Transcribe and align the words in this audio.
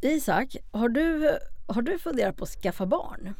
Isak, 0.00 0.56
har 0.70 0.88
du, 0.88 1.38
har 1.66 1.82
du 1.82 1.98
funderat 1.98 2.36
på 2.36 2.44
att 2.44 2.50
skaffa 2.50 2.86
barn? 2.86 3.34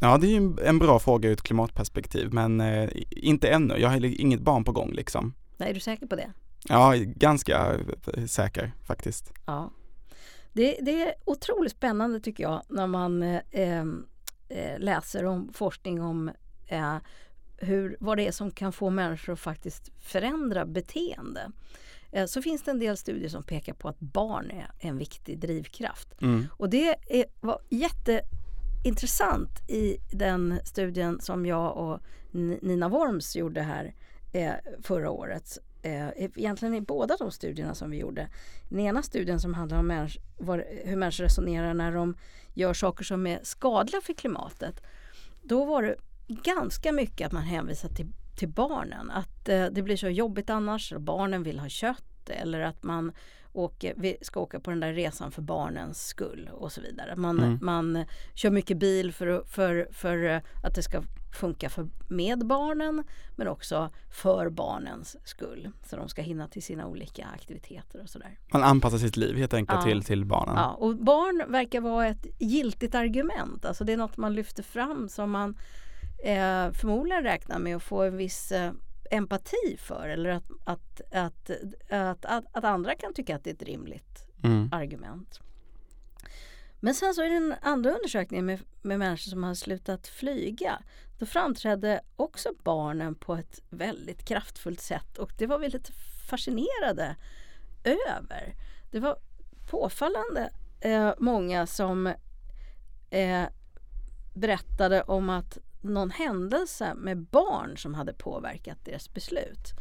Ja, 0.00 0.18
det 0.18 0.26
är 0.26 0.40
ju 0.40 0.56
en 0.64 0.78
bra 0.78 0.98
fråga 0.98 1.28
ur 1.28 1.32
ett 1.32 1.42
klimatperspektiv, 1.42 2.32
men 2.32 2.60
eh, 2.60 2.90
inte 3.10 3.48
ännu. 3.48 3.74
Jag 3.78 3.88
har 3.88 4.04
inget 4.04 4.40
barn 4.40 4.64
på 4.64 4.72
gång 4.72 4.92
liksom. 4.92 5.34
Nej, 5.56 5.70
är 5.70 5.74
du 5.74 5.80
säker 5.80 6.06
på 6.06 6.16
det? 6.16 6.32
Ja, 6.68 6.94
ganska 6.96 7.80
eh, 8.14 8.26
säker 8.26 8.72
faktiskt. 8.82 9.32
Ja. 9.46 9.70
Det, 10.52 10.78
det 10.82 11.02
är 11.02 11.14
otroligt 11.24 11.72
spännande 11.72 12.20
tycker 12.20 12.42
jag 12.42 12.62
när 12.68 12.86
man 12.86 13.22
eh, 13.22 13.80
eh, 14.48 14.78
läser 14.78 15.24
om 15.24 15.52
forskning 15.52 16.02
om 16.02 16.30
eh, 16.66 16.96
hur, 17.56 17.96
vad 18.00 18.18
det 18.18 18.26
är 18.26 18.32
som 18.32 18.50
kan 18.50 18.72
få 18.72 18.90
människor 18.90 19.32
att 19.32 19.40
faktiskt 19.40 19.90
förändra 20.00 20.66
beteende. 20.66 21.50
Eh, 22.12 22.26
så 22.26 22.42
finns 22.42 22.62
det 22.62 22.70
en 22.70 22.78
del 22.78 22.96
studier 22.96 23.28
som 23.28 23.42
pekar 23.42 23.72
på 23.72 23.88
att 23.88 24.00
barn 24.00 24.50
är 24.50 24.70
en 24.78 24.98
viktig 24.98 25.38
drivkraft. 25.38 26.22
Mm. 26.22 26.46
Och 26.52 26.70
det 26.70 26.96
är, 27.06 27.24
var 27.40 27.60
jätteintressant 27.68 29.70
i 29.70 29.96
den 30.12 30.60
studien 30.64 31.20
som 31.20 31.46
jag 31.46 31.76
och 31.76 32.00
Nina 32.62 32.88
Worms 32.88 33.36
gjorde 33.36 33.62
här 33.62 33.94
eh, 34.32 34.52
förra 34.82 35.10
året. 35.10 35.58
Eh, 35.82 36.08
egentligen 36.16 36.74
i 36.74 36.80
båda 36.80 37.16
de 37.16 37.30
studierna 37.30 37.74
som 37.74 37.90
vi 37.90 37.98
gjorde. 37.98 38.28
Den 38.68 38.80
ena 38.80 39.02
studien 39.02 39.40
som 39.40 39.54
handlar 39.54 39.78
om 39.78 39.86
människ 39.86 40.18
var, 40.38 40.64
hur 40.84 40.96
människor 40.96 41.24
resonerar 41.24 41.74
när 41.74 41.92
de 41.92 42.16
gör 42.54 42.74
saker 42.74 43.04
som 43.04 43.26
är 43.26 43.40
skadliga 43.42 44.00
för 44.00 44.12
klimatet. 44.12 44.82
Då 45.42 45.64
var 45.64 45.82
det 45.82 45.96
ganska 46.28 46.92
mycket 46.92 47.26
att 47.26 47.32
man 47.32 47.42
hänvisar 47.42 47.88
till, 47.88 48.06
till 48.40 48.48
barnen. 48.48 49.10
Att 49.10 49.48
eh, 49.48 49.66
det 49.66 49.82
blir 49.82 49.96
så 49.96 50.08
jobbigt 50.08 50.50
annars, 50.50 50.92
barnen 50.98 51.42
vill 51.42 51.58
ha 51.58 51.68
kött 51.68 52.30
eller 52.30 52.60
att 52.60 52.82
man 52.82 53.12
åker, 53.52 53.94
vi 53.96 54.16
ska 54.22 54.40
åka 54.40 54.60
på 54.60 54.70
den 54.70 54.80
där 54.80 54.92
resan 54.92 55.30
för 55.30 55.42
barnens 55.42 56.06
skull 56.06 56.50
och 56.52 56.72
så 56.72 56.80
vidare. 56.80 57.16
Man, 57.16 57.38
mm. 57.38 57.58
man 57.62 58.04
kör 58.34 58.50
mycket 58.50 58.76
bil 58.76 59.12
för, 59.12 59.42
för, 59.46 59.88
för 59.92 60.42
att 60.62 60.74
det 60.74 60.82
ska 60.82 61.02
funka 61.40 61.70
för, 61.70 61.88
med 62.08 62.46
barnen 62.46 63.04
men 63.36 63.48
också 63.48 63.90
för 64.10 64.50
barnens 64.50 65.16
skull. 65.24 65.70
Så 65.86 65.96
de 65.96 66.08
ska 66.08 66.22
hinna 66.22 66.48
till 66.48 66.62
sina 66.62 66.86
olika 66.86 67.26
aktiviteter 67.34 68.02
och 68.02 68.08
sådär. 68.08 68.38
Man 68.52 68.62
anpassar 68.62 68.98
sitt 68.98 69.16
liv 69.16 69.36
helt 69.36 69.54
enkelt 69.54 69.80
ja. 69.80 69.86
till, 69.86 70.04
till 70.04 70.24
barnen. 70.24 70.54
Ja, 70.56 70.72
och 70.72 70.96
barn 70.96 71.52
verkar 71.52 71.80
vara 71.80 72.06
ett 72.06 72.26
giltigt 72.38 72.94
argument. 72.94 73.64
Alltså 73.64 73.84
det 73.84 73.92
är 73.92 73.96
något 73.96 74.16
man 74.16 74.34
lyfter 74.34 74.62
fram 74.62 75.08
som 75.08 75.30
man 75.30 75.56
eh, 76.24 76.72
förmodligen 76.72 77.22
räknar 77.22 77.58
med 77.58 77.76
att 77.76 77.82
få 77.82 78.02
en 78.02 78.16
viss 78.16 78.52
eh, 78.52 78.72
empati 79.10 79.76
för 79.78 80.08
eller 80.08 80.30
att, 80.30 80.50
att, 80.64 81.00
att, 81.10 81.50
att, 81.90 82.24
att, 82.24 82.44
att 82.52 82.64
andra 82.64 82.94
kan 82.94 83.14
tycka 83.14 83.36
att 83.36 83.44
det 83.44 83.50
är 83.50 83.54
ett 83.54 83.62
rimligt 83.62 84.26
mm. 84.42 84.68
argument. 84.72 85.40
Men 86.80 86.94
sen 86.94 87.14
så 87.14 87.24
i 87.24 87.28
den 87.28 87.54
andra 87.62 87.90
undersökningen 87.90 88.46
med, 88.46 88.60
med 88.82 88.98
människor 88.98 89.30
som 89.30 89.44
har 89.44 89.54
slutat 89.54 90.06
flyga 90.08 90.82
då 91.18 91.26
framträdde 91.26 92.00
också 92.16 92.48
barnen 92.62 93.14
på 93.14 93.34
ett 93.34 93.62
väldigt 93.70 94.24
kraftfullt 94.24 94.80
sätt 94.80 95.18
och 95.18 95.32
det 95.38 95.46
var 95.46 95.58
vi 95.58 95.68
lite 95.68 95.92
fascinerade 96.28 97.16
över. 97.84 98.54
Det 98.90 99.00
var 99.00 99.18
påfallande 99.70 100.50
eh, 100.80 101.12
många 101.18 101.66
som 101.66 102.06
eh, 103.10 103.44
berättade 104.34 105.02
om 105.02 105.30
att 105.30 105.58
någon 105.82 106.10
händelse 106.10 106.94
med 106.94 107.18
barn 107.18 107.76
som 107.76 107.94
hade 107.94 108.12
påverkat 108.12 108.84
deras 108.84 109.14
beslut. 109.14 109.72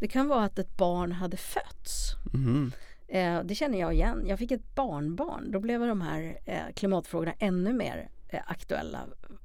Det 0.00 0.08
kan 0.08 0.28
vara 0.28 0.44
att 0.44 0.58
ett 0.58 0.76
barn 0.76 1.12
hade 1.12 1.36
fötts. 1.36 2.14
Mm. 2.34 2.72
Eh, 3.08 3.40
det 3.44 3.54
känner 3.54 3.80
jag 3.80 3.94
igen. 3.94 4.24
Jag 4.26 4.38
fick 4.38 4.50
ett 4.50 4.74
barnbarn. 4.74 5.50
Då 5.50 5.60
blev 5.60 5.80
de 5.80 6.00
här 6.00 6.38
eh, 6.44 6.74
klimatfrågorna 6.74 7.32
ännu 7.38 7.72
mer 7.72 8.08
eh, 8.28 8.40
aktuella 8.46 9.00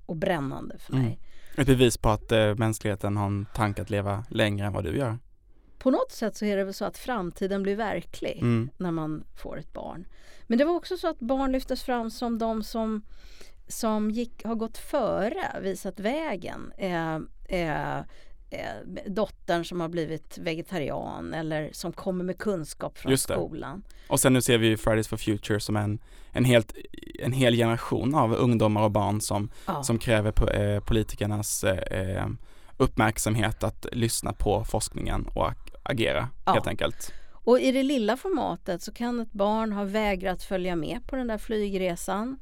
och 0.05 0.15
brännande 0.15 0.77
för 0.77 0.93
mig. 0.93 1.05
Mm. 1.05 1.17
Ett 1.55 1.67
bevis 1.67 1.97
på 1.97 2.09
att 2.09 2.31
eh, 2.31 2.55
mänskligheten 2.55 3.17
har 3.17 3.25
en 3.25 3.45
tanke 3.53 3.81
att 3.81 3.89
leva 3.89 4.25
längre 4.29 4.67
än 4.67 4.73
vad 4.73 4.83
du 4.83 4.97
gör. 4.97 5.17
På 5.77 5.91
något 5.91 6.11
sätt 6.11 6.35
så 6.35 6.45
är 6.45 6.57
det 6.57 6.63
väl 6.63 6.73
så 6.73 6.85
att 6.85 6.97
framtiden 6.97 7.63
blir 7.63 7.75
verklig 7.75 8.39
mm. 8.41 8.69
när 8.77 8.91
man 8.91 9.23
får 9.35 9.59
ett 9.59 9.73
barn. 9.73 10.07
Men 10.47 10.57
det 10.57 10.65
var 10.65 10.73
också 10.73 10.97
så 10.97 11.07
att 11.07 11.19
barn 11.19 11.51
lyftes 11.51 11.83
fram 11.83 12.11
som 12.11 12.37
de 12.37 12.63
som 12.63 13.01
som 13.69 14.11
gick, 14.11 14.45
har 14.45 14.55
gått 14.55 14.77
före, 14.77 15.61
visat 15.61 15.99
vägen. 15.99 16.73
Eh, 16.77 17.15
eh, 17.49 17.97
eh, 18.49 18.75
dottern 19.05 19.65
som 19.65 19.81
har 19.81 19.89
blivit 19.89 20.37
vegetarian 20.37 21.33
eller 21.33 21.69
som 21.73 21.93
kommer 21.93 22.23
med 22.23 22.37
kunskap 22.37 22.97
från 22.97 23.17
skolan. 23.17 23.83
Och 24.07 24.19
sen 24.19 24.33
nu 24.33 24.41
ser 24.41 24.57
vi 24.57 24.77
Fridays 24.77 25.07
for 25.07 25.17
Future 25.17 25.59
som 25.59 25.75
en, 25.75 25.99
en, 26.31 26.45
helt, 26.45 26.73
en 27.19 27.31
hel 27.31 27.55
generation 27.55 28.15
av 28.15 28.33
ungdomar 28.33 28.83
och 28.83 28.91
barn 28.91 29.21
som, 29.21 29.51
ja. 29.65 29.83
som 29.83 29.99
kräver 29.99 30.31
på, 30.31 30.49
eh, 30.49 30.79
politikernas 30.79 31.63
eh, 31.63 31.99
eh, 31.99 32.27
uppmärksamhet 32.77 33.63
att 33.63 33.85
lyssna 33.91 34.33
på 34.33 34.65
forskningen 34.65 35.27
och 35.33 35.53
agera 35.83 36.29
ja. 36.45 36.53
helt 36.53 36.67
enkelt. 36.67 37.13
Och 37.31 37.59
i 37.59 37.71
det 37.71 37.83
lilla 37.83 38.17
formatet 38.17 38.81
så 38.81 38.93
kan 38.93 39.19
ett 39.19 39.31
barn 39.31 39.71
ha 39.71 39.83
vägrat 39.83 40.43
följa 40.43 40.75
med 40.75 41.07
på 41.07 41.15
den 41.15 41.27
där 41.27 41.37
flygresan 41.37 42.39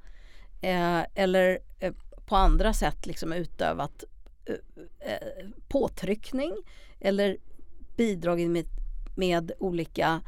eh, 0.61 1.01
eller 1.15 1.59
eh, 1.79 1.93
på 2.25 2.35
andra 2.35 2.73
sätt 2.73 3.05
liksom 3.05 3.33
utövat 3.33 4.03
eh, 4.45 4.55
påtryckning 5.67 6.53
eller 6.99 7.37
bidragit 7.97 8.49
med, 8.49 8.65
med 9.15 9.51
olika 9.59 10.21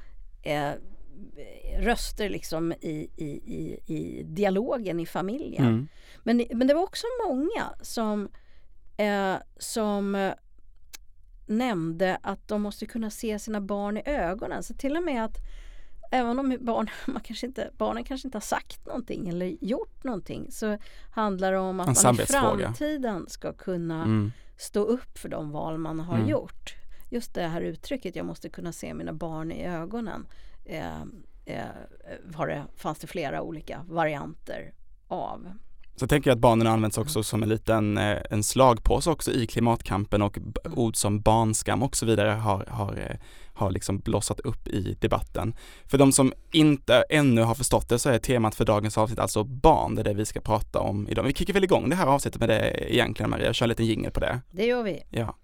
röster 1.79 2.29
liksom 2.29 2.71
i, 2.71 3.09
i, 3.15 3.25
i, 3.25 3.79
i 3.85 4.23
dialogen 4.23 4.99
i 4.99 5.05
familjen. 5.05 5.65
Mm. 5.65 5.87
Men, 6.23 6.45
men 6.53 6.67
det 6.67 6.73
var 6.73 6.83
också 6.83 7.07
många 7.27 7.73
som, 7.81 8.29
som 9.57 10.31
nämnde 11.45 12.17
att 12.21 12.47
de 12.47 12.61
måste 12.61 12.85
kunna 12.85 13.09
se 13.09 13.39
sina 13.39 13.61
barn 13.61 13.97
i 13.97 14.01
ögonen. 14.05 14.63
Så 14.63 14.73
till 14.73 14.97
och 14.97 15.03
med 15.03 15.25
att 15.25 15.37
även 16.09 16.39
om 16.39 16.57
barn, 16.59 16.89
man 17.07 17.21
kanske 17.21 17.47
inte, 17.47 17.69
barnen 17.77 18.03
kanske 18.03 18.27
inte 18.27 18.35
har 18.35 18.41
sagt 18.41 18.85
någonting 18.85 19.29
eller 19.29 19.57
gjort 19.61 20.03
någonting 20.03 20.51
så 20.51 20.77
handlar 21.11 21.51
det 21.51 21.59
om 21.59 21.79
att 21.79 22.03
man 22.03 22.15
i 22.15 22.17
framtiden 22.17 23.29
ska 23.29 23.53
kunna 23.53 24.03
mm. 24.03 24.31
stå 24.57 24.83
upp 24.83 25.17
för 25.17 25.29
de 25.29 25.51
val 25.51 25.77
man 25.77 25.99
har 25.99 26.15
mm. 26.15 26.29
gjort. 26.29 26.75
Just 27.09 27.33
det 27.33 27.47
här 27.47 27.61
uttrycket, 27.61 28.15
jag 28.15 28.25
måste 28.25 28.49
kunna 28.49 28.71
se 28.71 28.93
mina 28.93 29.13
barn 29.13 29.51
i 29.51 29.65
ögonen. 29.65 30.27
Eh, 30.65 31.01
eh, 31.45 31.65
var 32.23 32.47
det, 32.47 32.65
fanns 32.75 32.99
det 32.99 33.07
flera 33.07 33.41
olika 33.41 33.85
varianter 33.87 34.73
av. 35.07 35.51
Så 35.99 36.03
jag 36.03 36.09
tänker 36.09 36.31
att 36.31 36.39
barnen 36.39 36.67
används 36.67 36.97
också 36.97 37.23
som 37.23 37.43
en 37.43 37.49
liten 37.49 37.97
eh, 37.97 38.17
en 38.29 38.43
slagpåse 38.43 39.09
också 39.09 39.31
i 39.31 39.47
klimatkampen 39.47 40.21
och 40.21 40.37
mm. 40.37 40.53
ord 40.75 40.95
som 40.95 41.21
barnskam 41.21 41.83
och 41.83 41.95
så 41.95 42.05
vidare 42.05 42.29
har, 42.29 42.65
har, 42.69 42.93
eh, 42.97 43.15
har 43.53 43.71
liksom 43.71 43.99
blossat 43.99 44.39
upp 44.39 44.67
i 44.67 44.97
debatten. 44.99 45.53
För 45.85 45.97
de 45.97 46.11
som 46.11 46.33
inte 46.51 47.03
ännu 47.09 47.41
har 47.41 47.55
förstått 47.55 47.89
det 47.89 47.99
så 47.99 48.09
är 48.09 48.19
temat 48.19 48.55
för 48.55 48.65
dagens 48.65 48.97
avsnitt 48.97 49.19
alltså 49.19 49.43
barn, 49.43 49.95
det 49.95 50.01
är 50.01 50.03
det 50.03 50.13
vi 50.13 50.25
ska 50.25 50.39
prata 50.39 50.79
om 50.79 51.07
idag. 51.09 51.23
Vi 51.23 51.33
kickar 51.33 51.53
väl 51.53 51.63
igång 51.63 51.89
det 51.89 51.95
här 51.95 52.07
avsnittet 52.07 52.39
med 52.39 52.49
det 52.49 52.93
egentligen 52.93 53.29
Maria, 53.29 53.53
kör 53.53 53.65
en 53.65 53.69
liten 53.69 53.85
jingel 53.85 54.11
på 54.11 54.19
det. 54.19 54.41
Det 54.51 54.65
gör 54.65 54.83
vi. 54.83 55.03
Ja. 55.09 55.35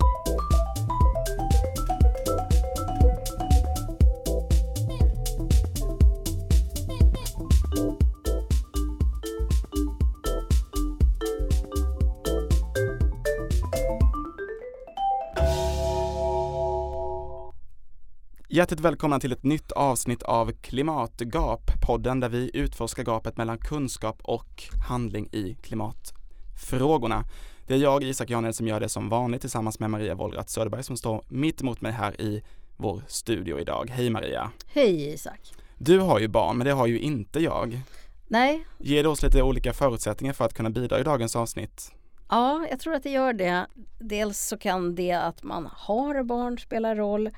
Hjärtligt 18.55 18.79
välkomna 18.79 19.19
till 19.19 19.31
ett 19.31 19.43
nytt 19.43 19.71
avsnitt 19.71 20.23
av 20.23 20.51
Klimatgap, 20.51 21.71
podden 21.87 22.19
där 22.19 22.29
vi 22.29 22.51
utforskar 22.53 23.03
gapet 23.03 23.37
mellan 23.37 23.57
kunskap 23.57 24.19
och 24.23 24.63
handling 24.87 25.29
i 25.31 25.57
klimatfrågorna. 25.63 27.23
Det 27.67 27.73
är 27.73 27.77
jag, 27.77 28.03
Isak 28.03 28.29
Janel, 28.29 28.53
som 28.53 28.67
gör 28.67 28.79
det 28.79 28.89
som 28.89 29.09
vanligt 29.09 29.41
tillsammans 29.41 29.79
med 29.79 29.89
Maria 29.89 30.15
Wollratz 30.15 30.53
Söderberg 30.53 30.83
som 30.83 30.97
står 30.97 31.23
mitt 31.27 31.61
emot 31.61 31.81
mig 31.81 31.91
här 31.91 32.21
i 32.21 32.43
vår 32.77 33.01
studio 33.07 33.59
idag. 33.59 33.89
Hej 33.89 34.09
Maria! 34.09 34.51
Hej 34.67 35.13
Isak! 35.13 35.53
Du 35.77 35.99
har 35.99 36.19
ju 36.19 36.27
barn, 36.27 36.57
men 36.57 36.67
det 36.67 36.73
har 36.73 36.87
ju 36.87 36.99
inte 36.99 37.39
jag. 37.39 37.81
Nej. 38.27 38.65
Ger 38.77 39.07
oss 39.07 39.23
lite 39.23 39.41
olika 39.41 39.73
förutsättningar 39.73 40.33
för 40.33 40.45
att 40.45 40.53
kunna 40.53 40.69
bidra 40.69 40.99
i 40.99 41.03
dagens 41.03 41.35
avsnitt? 41.35 41.91
Ja, 42.29 42.67
jag 42.69 42.79
tror 42.79 42.93
att 42.93 43.03
det 43.03 43.11
gör 43.11 43.33
det. 43.33 43.67
Dels 43.99 44.47
så 44.47 44.57
kan 44.57 44.95
det 44.95 45.11
att 45.11 45.43
man 45.43 45.69
har 45.71 46.23
barn 46.23 46.59
spela 46.59 46.95
roll 46.95 47.29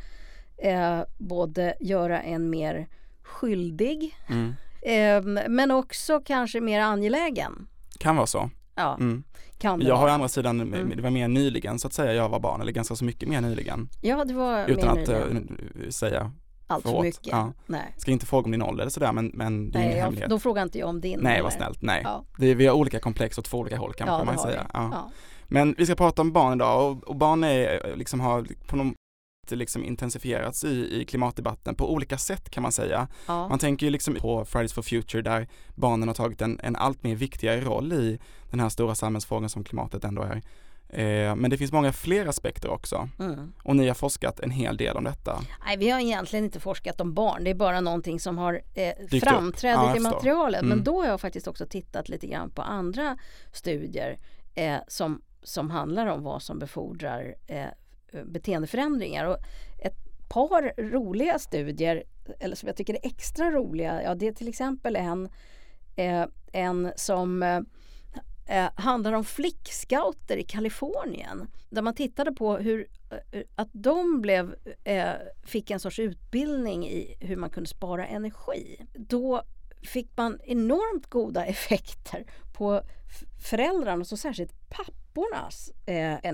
eh, 0.58 1.00
både 1.18 1.74
göra 1.80 2.22
en 2.22 2.50
mer 2.50 2.88
skyldig 3.24 4.18
mm. 4.28 4.54
eh, 4.82 5.50
men 5.50 5.72
också 5.72 6.22
kanske 6.26 6.62
mer 6.62 6.82
angelägen. 6.82 7.68
Kan 8.00 8.16
vara 8.16 8.28
så. 8.28 8.50
Ja, 8.76 8.98
mm. 9.00 9.24
kan 9.58 9.82
Jag 9.82 9.96
har 9.96 10.08
å 10.08 10.12
andra 10.12 10.28
sidan, 10.28 10.62
mm. 10.62 10.94
det 10.96 11.02
var 11.02 11.10
mer 11.10 11.28
nyligen 11.28 11.80
så 11.80 11.88
att 11.88 11.94
säga 11.94 12.14
jag 12.14 12.30
var 12.30 12.40
barn, 12.40 12.62
eller 12.62 12.72
ganska 12.72 12.96
så 12.96 13.06
mycket 13.06 13.30
mer 13.30 13.42
nyligen. 13.42 13.90
Ja, 14.02 14.26
det 14.26 14.34
var 14.34 14.68
Utan 14.68 14.96
mer 14.96 15.04
att 15.04 15.10
uh, 15.10 15.90
säga 15.90 16.32
allt 16.68 16.84
för, 16.84 17.02
mycket. 17.02 17.28
Ja. 17.28 17.54
Nej. 17.66 17.94
Ska 17.98 18.12
inte 18.12 18.26
fråga 18.26 18.46
om 18.46 18.52
din 18.52 18.62
ålder 18.62 18.82
eller 18.82 18.92
sådär 18.92 19.12
men, 19.12 19.32
men 19.34 19.72
det 19.72 19.78
är 19.78 19.80
Nej, 19.80 19.88
ingen 19.88 19.98
jag, 19.98 20.06
hemlighet. 20.06 20.30
då 20.30 20.40
frågar 20.40 20.64
inte 20.64 20.80
jag 20.80 20.90
om 20.90 21.02
din. 21.02 21.20
Nej 21.22 21.42
vad 21.42 21.54
snällt, 21.54 21.82
nej. 21.82 22.02
Ja. 22.04 22.24
Det, 22.38 22.56
vi 22.56 22.68
har 22.68 22.76
olika 22.76 23.00
komplex 23.00 23.38
åt 23.38 23.46
två 23.46 23.58
olika 23.58 23.78
håll 23.78 23.94
kanske 23.94 24.14
Ja, 24.14 24.18
kan 24.18 24.28
det 24.28 24.34
man 24.34 24.44
har 24.46 24.52
säga. 24.52 24.68
Ja. 24.74 24.90
Ja. 24.92 25.12
Men 25.48 25.76
vi 25.78 25.86
ska 25.86 25.96
prata 25.96 26.22
om 26.22 26.32
barn 26.32 26.54
idag 26.54 26.92
och, 26.92 27.04
och 27.04 27.16
barn 27.16 27.44
är, 27.44 27.96
liksom 27.96 28.20
har 28.20 28.48
på 28.68 28.76
något 28.76 28.94
liksom 29.56 29.84
intensifierats 29.84 30.64
i, 30.64 31.02
i 31.02 31.06
klimatdebatten 31.06 31.76
på 31.76 31.94
olika 31.94 32.18
sätt 32.18 32.50
kan 32.50 32.64
man 32.64 32.72
säga. 32.72 33.08
Ja. 33.28 33.48
Man 33.48 33.60
tänker 33.60 33.86
ju 33.86 33.90
liksom 33.90 34.16
på 34.16 34.46
Fridays 34.46 34.74
for 34.74 34.82
Future 34.82 35.22
där 35.22 35.48
barnen 35.76 36.08
har 36.08 36.16
tagit 36.16 36.42
en, 36.42 36.60
en 36.64 36.76
allt 36.76 37.04
mer 37.04 37.16
viktigare 37.16 37.62
roll 37.62 37.94
i 37.94 38.20
den 38.52 38.60
här 38.60 38.70
stora 38.70 38.96
samhällsfrågan 38.96 39.50
som 39.50 39.64
klimatet 39.64 40.04
ändå 40.04 40.22
är. 40.22 40.42
Eh, 40.90 41.36
men 41.36 41.50
det 41.50 41.58
finns 41.58 41.72
många 41.72 41.94
fler 41.94 42.26
aspekter 42.26 42.70
också 42.70 43.10
Mm. 43.20 43.54
och 43.64 43.76
ni 43.76 43.88
har 43.88 43.96
forskat 43.96 44.40
en 44.40 44.52
hel 44.52 44.78
del 44.78 44.98
om 44.98 45.04
detta. 45.04 45.42
Nej, 45.66 45.78
vi 45.78 45.90
har 45.90 46.00
egentligen 46.00 46.46
inte 46.46 46.60
forskat 46.60 47.02
om 47.02 47.14
barn. 47.14 47.44
Det 47.44 47.50
är 47.50 47.56
bara 47.56 47.82
någonting 47.82 48.20
som 48.20 48.38
har 48.38 48.62
eh. 48.74 48.94
Ja, 49.12 49.20
framträdit 49.20 49.80
jag 49.88 49.98
i 49.98 50.00
materialet. 50.00 50.62
Mm. 50.62 50.70
Men 50.70 50.84
då 50.84 51.02
har 51.02 51.08
jag 51.08 51.22
faktiskt 51.22 51.48
också 51.48 51.66
tittat 51.66 52.10
lite 52.10 52.28
grann 52.28 52.50
på 52.50 52.62
andra 52.62 53.18
studier 53.52 54.18
eh, 54.56 54.78
som, 54.88 55.22
som 55.44 55.70
handlar 55.70 56.08
om 56.08 56.24
vad 56.24 56.42
som 56.42 56.60
befordrar 56.60 57.36
eh, 57.48 57.66
Eh, 58.14 58.24
beteendeförändringar. 58.24 59.26
Och 59.26 59.38
ett 59.80 59.96
par 60.28 60.74
roliga 60.78 61.40
studier, 61.40 62.04
eller 62.40 62.56
som 62.56 62.68
jag 62.68 62.76
tycker 62.76 62.94
är 62.94 63.00
extra 63.04 63.52
roliga, 63.52 64.04
ja 64.04 64.16
det 64.16 64.28
är 64.28 64.32
till 64.32 64.48
exempel 64.48 64.96
en, 64.96 65.30
eh, 65.96 66.26
en 66.52 66.92
som 66.96 67.44
eh, 67.44 67.60
eh 68.48 68.70
handlar 68.76 69.14
om 69.14 69.24
flickscouter 69.24 70.38
i 70.38 70.44
Kalifornien. 70.44 71.48
Där 71.70 71.82
man 71.82 71.94
tittade 71.94 72.32
på 72.32 72.58
hur 72.58 72.88
eh, 73.32 73.42
att 73.56 73.70
de 73.72 74.22
blev, 74.22 74.56
eh, 74.84 75.14
fick 75.44 75.72
en 75.72 75.80
sorts 75.80 76.00
utbildning 76.00 76.88
i 76.88 77.16
hur 77.20 77.36
man 77.36 77.50
kunde 77.50 77.70
spara 77.70 78.08
energi. 78.08 78.86
Då 78.94 79.44
fick 79.84 80.18
man 80.18 80.40
enormt 80.44 81.08
goda 81.08 81.46
effekter 81.46 82.26
på 82.54 82.82
föräldrarnas 83.40 84.12
och 84.12 84.20
särskilt 84.20 84.70
pappornas 84.70 85.72
eh, 85.86 86.26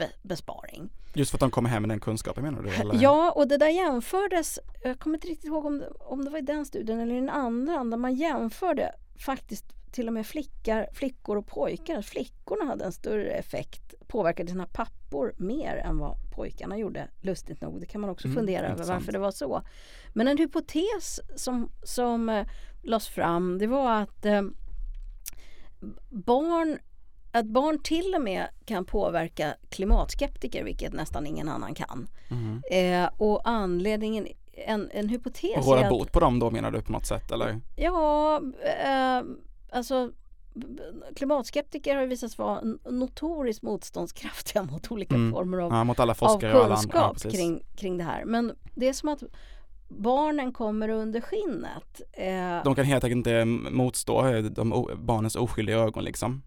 energibesparing. 0.00 0.90
Just 1.14 1.30
för 1.30 1.36
att 1.36 1.40
de 1.40 1.50
kommer 1.50 1.70
hem 1.70 1.82
med 1.82 1.88
den 1.90 2.00
kunskapen 2.00 2.44
menar 2.44 2.62
du? 2.62 2.70
Eller? 2.70 3.02
Ja, 3.02 3.32
och 3.32 3.48
det 3.48 3.56
där 3.56 3.68
jämfördes, 3.68 4.58
jag 4.82 4.98
kommer 4.98 5.16
inte 5.16 5.28
riktigt 5.28 5.44
ihåg 5.44 5.64
om 5.64 5.78
det, 5.78 5.88
om 5.88 6.24
det 6.24 6.30
var 6.30 6.38
i 6.38 6.42
den 6.42 6.66
studien 6.66 7.00
eller 7.00 7.14
i 7.14 7.20
den 7.20 7.28
andra, 7.30 7.84
där 7.84 7.96
man 7.96 8.14
jämförde 8.14 8.92
faktiskt 9.18 9.64
till 9.92 10.06
och 10.06 10.12
med 10.12 10.26
flickor, 10.26 10.86
flickor 10.94 11.36
och 11.36 11.46
pojkar. 11.46 12.02
Flickorna 12.02 12.64
hade 12.64 12.84
en 12.84 12.92
större 12.92 13.30
effekt, 13.30 13.94
påverkade 14.08 14.50
sina 14.50 14.66
pappor 14.66 15.34
mer 15.38 15.76
än 15.76 15.98
vad 15.98 16.16
pojkarna 16.34 16.78
gjorde, 16.78 17.08
lustigt 17.20 17.60
nog. 17.60 17.80
Det 17.80 17.86
kan 17.86 18.00
man 18.00 18.10
också 18.10 18.26
Mm, 18.26 18.36
fundera 18.36 18.68
över 18.68 18.84
varför 18.84 19.12
det 19.12 19.18
var 19.18 19.30
så. 19.30 19.62
Men 20.12 20.28
en 20.28 20.38
hypotes 20.38 21.20
som, 21.36 21.70
som 21.82 22.28
eh, 22.28 22.46
lades 22.82 23.08
fram, 23.08 23.58
det 23.58 23.66
var 23.66 24.02
att 24.02 24.24
eh, 24.24 24.42
barn 26.08 26.78
att 27.38 27.46
barn 27.46 27.78
till 27.82 28.14
och 28.14 28.22
med 28.22 28.46
kan 28.64 28.84
påverka 28.84 29.54
klimatskeptiker, 29.68 30.64
vilket 30.64 30.92
nästan 30.92 31.26
ingen 31.26 31.48
annan 31.48 31.74
kan. 31.74 32.08
Mhm. 32.30 32.62
Eh, 32.70 33.08
och 33.16 33.40
anledningen, 33.48 34.26
en, 34.66 34.90
en 34.92 35.08
hypotes 35.08 35.56
Och 35.56 35.64
råda 35.64 35.90
bot 35.90 36.12
på 36.12 36.20
dem 36.20 36.38
då 36.38 36.50
menar 36.50 36.70
du 36.70 36.82
på 36.82 36.92
något 36.92 37.06
sätt 37.06 37.30
eller? 37.32 37.60
Ja, 37.76 38.40
eh, 38.84 39.22
alltså 39.72 40.10
klimatskeptiker 41.16 41.96
har 41.96 42.06
visat 42.06 42.30
sig 42.30 42.44
vara 42.44 42.60
notoriskt 42.90 43.62
motståndskraftiga 43.62 44.62
mot 44.70 44.92
olika 44.92 45.14
Mm. 45.14 45.32
former 45.32 45.58
av, 45.58 45.72
Ja, 45.72 45.84
mot 45.84 46.00
alla 46.00 46.10
av 46.10 46.14
forskare. 46.14 46.50
Ja, 46.52 46.66
kunskap 46.68 47.12
precis. 47.12 47.32
kring, 47.32 47.62
kring 47.76 47.98
det 47.98 48.04
här. 48.04 48.24
Men 48.24 48.52
det 48.74 48.88
är 48.88 48.92
som 48.92 49.08
att 49.08 49.22
barnen 49.88 50.52
kommer 50.52 50.88
under 50.88 51.20
skinnet. 51.20 52.00
Eh, 52.12 52.64
De 52.64 52.74
kan 52.74 52.84
helt 52.84 53.04
enkelt 53.04 53.16
inte 53.16 53.44
motstå 53.70 54.26
eh, 54.26 54.42
de, 54.44 54.88
barnens 54.98 55.36
oskyldiga 55.36 55.76
ögon 55.78 56.04
liksom. 56.04 56.42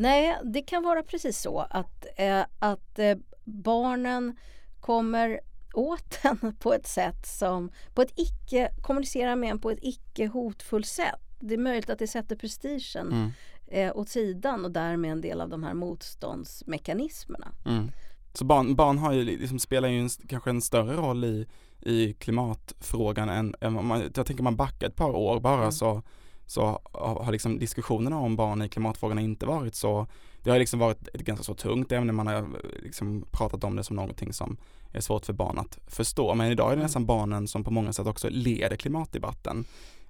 Nej, 0.00 0.36
det 0.44 0.62
kan 0.62 0.82
vara 0.82 1.02
precis 1.02 1.38
så 1.40 1.58
att, 1.70 2.06
eh, 2.16 2.44
att 2.58 2.98
eh, 2.98 3.16
barnen 3.44 4.36
kommer 4.80 5.40
åt 5.74 6.18
en 6.22 6.56
på 6.56 6.72
ett 6.74 6.86
sätt 6.86 7.26
som 7.26 7.70
på 7.94 8.02
ett 8.02 8.12
icke 8.16 8.70
kommunicerar 8.82 9.36
med 9.36 9.50
en 9.50 9.58
på 9.58 9.70
ett 9.70 9.78
icke 9.82 10.26
hotfullt 10.26 10.86
sätt. 10.86 11.20
Det 11.40 11.54
är 11.54 11.58
möjligt 11.58 11.90
att 11.90 11.98
det 11.98 12.06
sätter 12.06 12.36
prestigen 12.36 13.06
Mm. 13.12 13.30
eh, 13.66 13.96
åt 13.96 14.08
sidan 14.08 14.64
och 14.64 14.70
därmed 14.70 15.12
en 15.12 15.20
del 15.20 15.40
av 15.40 15.48
de 15.48 15.62
här 15.62 15.74
motståndsmekanismerna. 15.74 17.48
Mm. 17.66 17.90
Så 18.32 18.44
barn, 18.44 18.74
barn 18.76 18.98
har 18.98 19.12
ju, 19.12 19.24
liksom, 19.24 19.58
spelar 19.58 19.88
ju 19.88 20.00
en, 20.00 20.08
kanske 20.28 20.50
en 20.50 20.62
större 20.62 20.96
roll 20.96 21.24
i, 21.24 21.46
i 21.80 22.12
klimatfrågan 22.12 23.28
än, 23.28 23.54
än 23.60 23.86
man, 23.86 24.10
jag 24.14 24.26
tänker 24.26 24.42
man 24.42 24.56
backar 24.56 24.86
ett 24.88 24.96
par 24.96 25.10
år 25.16 25.40
bara 25.40 25.58
Mm. 25.58 25.72
så, 25.72 26.02
så 26.50 26.80
har 26.92 27.32
liksom 27.32 27.58
diskussionerna 27.58 28.18
om 28.18 28.36
barn 28.36 28.62
i 28.62 28.68
klimatfrågan 28.68 29.18
inte 29.18 29.46
varit 29.46 29.74
så, 29.74 30.06
det 30.42 30.50
har 30.50 30.58
liksom 30.58 30.78
varit 30.80 31.08
ett 31.14 31.20
ganska 31.20 31.44
så 31.44 31.54
tungt 31.54 31.92
ämne, 31.92 32.12
man 32.12 32.26
har 32.26 32.48
liksom 32.82 33.24
pratat 33.30 33.64
om 33.64 33.76
det 33.76 33.84
som 33.84 33.96
någonting 33.96 34.32
som 34.32 34.56
är 34.92 35.00
svårt 35.00 35.26
för 35.26 35.32
barn 35.32 35.58
att 35.58 35.78
förstå. 35.86 36.34
Men 36.34 36.50
idag 36.52 36.66
är 36.66 36.70
det 36.70 36.74
Mm. 36.74 36.82
nästan 36.84 37.06
barnen 37.06 37.48
som 37.48 37.64
på 37.64 37.70
många 37.70 37.92
sätt 37.92 38.06
också 38.06 38.28
leder 38.30 38.76
klimatdebatten. 38.76 39.64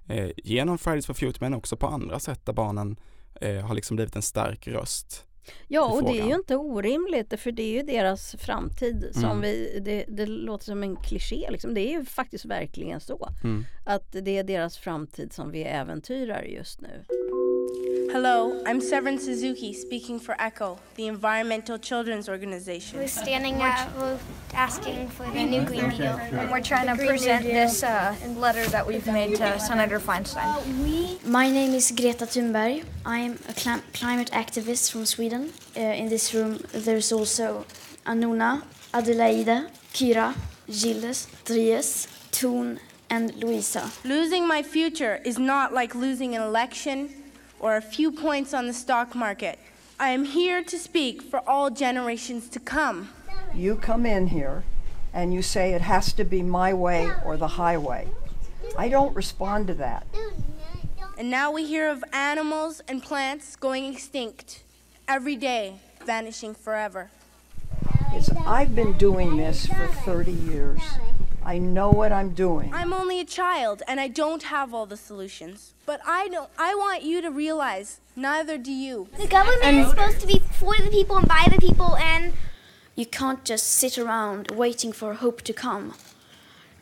Eh, 0.07 0.29
genom 0.37 0.77
Fridays 0.77 1.05
for 1.05 1.13
Future 1.13 1.37
men 1.39 1.53
också 1.53 1.77
på 1.77 1.87
andra 1.87 2.19
sätt 2.19 2.45
där 2.45 2.53
barnen 2.53 2.99
eh, 3.41 3.65
har 3.65 3.75
liksom 3.75 3.95
blivit 3.95 4.15
en 4.15 4.21
stark 4.21 4.67
röst. 4.67 5.25
Ja, 5.67 5.93
och 5.93 6.03
det 6.03 6.19
är 6.19 6.27
ju 6.27 6.35
inte 6.35 6.55
orimligt 6.55 7.39
för 7.39 7.51
det 7.51 7.63
är 7.63 7.71
ju 7.71 7.81
deras 7.83 8.35
framtid 8.39 9.09
som 9.11 9.23
Mm. 9.23 9.41
vi, 9.41 9.79
det, 9.85 10.05
det 10.07 10.25
låter 10.25 10.65
som 10.65 10.83
en 10.83 10.95
kliché 10.95 11.47
liksom. 11.51 11.73
Det 11.73 11.81
är 11.81 11.99
ju 11.99 12.05
faktiskt 12.05 12.45
verkligen 12.45 12.99
så 12.99 13.29
Mm. 13.43 13.63
att 13.85 14.11
det 14.11 14.37
är 14.37 14.43
deras 14.43 14.77
framtid 14.77 15.33
som 15.33 15.51
vi 15.51 15.63
äventyrar 15.63 16.43
just 16.43 16.81
nu. 16.81 17.03
Hello, 17.65 18.61
I'm 18.65 18.81
Severin 18.81 19.17
Suzuki 19.19 19.71
speaking 19.73 20.19
for 20.19 20.35
ECHO, 20.39 20.79
the 20.95 21.07
Environmental 21.07 21.77
Children's 21.77 22.27
Organization. 22.27 22.99
We're 22.99 23.07
standing 23.07 23.61
up, 23.61 23.95
we're 23.97 24.19
asking 24.53 25.07
for 25.09 25.23
the 25.31 25.43
new 25.43 25.63
Green 25.63 25.89
Deal. 25.91 26.17
And 26.17 26.51
we're 26.51 26.61
trying 26.61 26.87
to 26.87 26.95
present 27.05 27.45
this 27.45 27.83
uh, 27.83 28.15
letter 28.35 28.65
that 28.67 28.85
we've 28.85 29.05
made 29.07 29.37
to 29.37 29.59
Senator 29.59 29.99
Feinstein. 29.99 31.23
My 31.25 31.49
name 31.49 31.73
is 31.73 31.91
Greta 31.91 32.25
Thunberg. 32.25 32.83
I 33.05 33.19
am 33.19 33.39
a 33.47 33.53
clim- 33.53 33.83
climate 33.93 34.31
activist 34.31 34.91
from 34.91 35.05
Sweden. 35.05 35.53
Uh, 35.77 35.79
in 35.79 36.09
this 36.09 36.33
room, 36.33 36.59
there's 36.73 37.11
also 37.11 37.65
Anuna, 38.05 38.63
Adelaide, 38.93 39.69
Kira, 39.93 40.35
Gilles, 40.69 41.27
Dries, 41.45 42.07
Toon, 42.31 42.79
and 43.09 43.35
Luisa. 43.35 43.91
Losing 44.03 44.47
my 44.47 44.63
future 44.63 45.21
is 45.23 45.37
not 45.37 45.73
like 45.73 45.95
losing 45.95 46.35
an 46.35 46.41
election 46.41 47.20
or 47.61 47.77
a 47.77 47.81
few 47.81 48.11
points 48.11 48.53
on 48.53 48.67
the 48.67 48.73
stock 48.73 49.15
market. 49.15 49.59
I 49.99 50.09
am 50.09 50.25
here 50.25 50.63
to 50.63 50.77
speak 50.77 51.21
for 51.21 51.47
all 51.47 51.69
generations 51.69 52.49
to 52.49 52.59
come. 52.59 53.09
You 53.53 53.75
come 53.75 54.05
in 54.05 54.27
here 54.27 54.63
and 55.13 55.33
you 55.33 55.41
say 55.41 55.73
it 55.73 55.81
has 55.81 56.11
to 56.13 56.23
be 56.23 56.41
my 56.41 56.73
way 56.73 57.11
or 57.23 57.37
the 57.37 57.47
highway. 57.47 58.07
I 58.77 58.89
don't 58.89 59.15
respond 59.15 59.67
to 59.67 59.73
that. 59.75 60.07
And 61.17 61.29
now 61.29 61.51
we 61.51 61.65
hear 61.65 61.87
of 61.89 62.03
animals 62.11 62.81
and 62.87 63.03
plants 63.03 63.55
going 63.55 63.85
extinct 63.85 64.63
every 65.07 65.35
day, 65.35 65.75
vanishing 66.05 66.55
forever. 66.55 67.11
It's, 68.13 68.29
I've 68.45 68.75
been 68.75 68.97
doing 68.97 69.37
this 69.37 69.67
for 69.67 69.87
30 69.87 70.31
years. 70.31 70.81
I 71.43 71.57
know 71.57 71.89
what 71.89 72.11
I'm 72.11 72.31
doing. 72.33 72.71
I'm 72.73 72.93
only 72.93 73.19
a 73.19 73.25
child 73.25 73.81
and 73.87 73.99
I 73.99 74.07
don't 74.07 74.43
have 74.43 74.73
all 74.73 74.85
the 74.85 74.97
solutions. 74.97 75.73
But 75.85 75.99
I 76.05 76.27
don't 76.27 76.49
I 76.57 76.75
want 76.75 77.03
you 77.03 77.21
to 77.21 77.31
realize 77.31 77.99
neither 78.15 78.57
do 78.57 78.71
you. 78.71 79.07
The 79.17 79.27
government 79.27 79.77
is 79.77 79.89
supposed 79.89 80.21
to 80.21 80.27
be 80.27 80.39
for 80.39 80.75
the 80.77 80.89
people 80.91 81.17
and 81.17 81.27
by 81.27 81.47
the 81.49 81.59
people, 81.59 81.95
and 81.97 82.33
you 82.95 83.05
can't 83.05 83.43
just 83.43 83.65
sit 83.67 83.97
around 83.97 84.51
waiting 84.51 84.91
for 84.91 85.15
hope 85.15 85.41
to 85.43 85.53
come. 85.53 85.95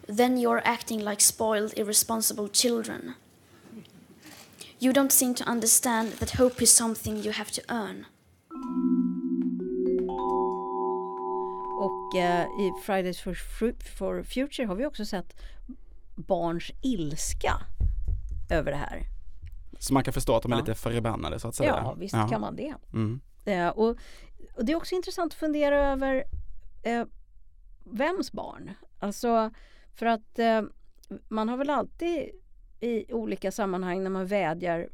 Then 0.07 0.37
you're 0.37 0.61
acting 0.65 0.99
like 0.99 1.21
spoiled, 1.21 1.73
irresponsible 1.77 2.49
children. 2.49 3.15
You 4.79 4.91
don't 4.91 5.11
seem 5.11 5.35
to 5.35 5.47
understand 5.47 6.13
that 6.13 6.31
hope 6.31 6.61
is 6.61 6.71
something 6.71 7.17
you 7.17 7.31
have 7.31 7.51
to 7.51 7.63
earn. 7.69 8.07
Eh, 12.15 12.41
i 12.41 12.71
Fridays 12.83 13.19
for, 13.21 13.33
for 13.97 14.23
Future 14.23 14.67
har 14.67 14.75
vi 14.75 14.85
också 14.85 15.05
sett 15.05 15.35
barns 16.15 16.71
ilska 16.81 17.53
över 18.49 18.71
det 18.71 18.77
här. 18.77 19.01
Så 19.79 19.93
man 19.93 20.03
kan 20.03 20.13
förstå 20.13 20.35
att 20.35 20.43
de 20.43 20.51
är 20.51 20.55
Ja. 20.55 20.59
lite 20.59 20.75
förbannade 20.75 21.39
så 21.39 21.47
att 21.47 21.55
säga. 21.55 21.81
Ja, 21.83 21.93
visst 21.93 22.15
kan 22.29 22.41
man 22.41 22.55
det. 22.55 22.73
Mm. 22.93 23.19
Eh, 23.45 23.67
och, 23.67 23.89
och 24.55 24.65
det 24.65 24.71
är 24.71 24.75
också 24.75 24.95
intressant 24.95 25.33
att 25.33 25.39
fundera 25.39 25.85
över 25.91 26.23
eh, 26.83 27.03
vems 27.83 28.31
barn? 28.31 28.71
Alltså 28.99 29.51
för 29.93 30.05
att 30.05 30.39
eh, 30.39 30.61
man 31.27 31.49
har 31.49 31.57
väl 31.57 31.69
alltid 31.69 32.29
i 32.79 33.13
olika 33.13 33.51
sammanhang 33.51 34.03
när 34.03 34.09
man 34.09 34.25
vädjar 34.25 34.89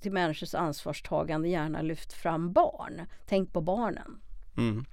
till 0.00 0.12
människors 0.12 0.54
ansvarstagande 0.54 1.48
gärna 1.48 1.82
lyft 1.82 2.12
fram 2.12 2.52
barn. 2.52 3.02
Tänk 3.26 3.52
på 3.52 3.60
barnen. 3.60 4.20
Mm. 4.56 4.84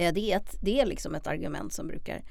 Eh, 0.00 0.12
det, 0.12 0.32
är 0.32 0.36
ett, 0.36 0.56
det 0.60 0.80
är 0.80 0.86
liksom 0.86 1.14
ett 1.14 1.26
argument 1.26 1.72
som 1.72 1.86
brukar 1.86 2.22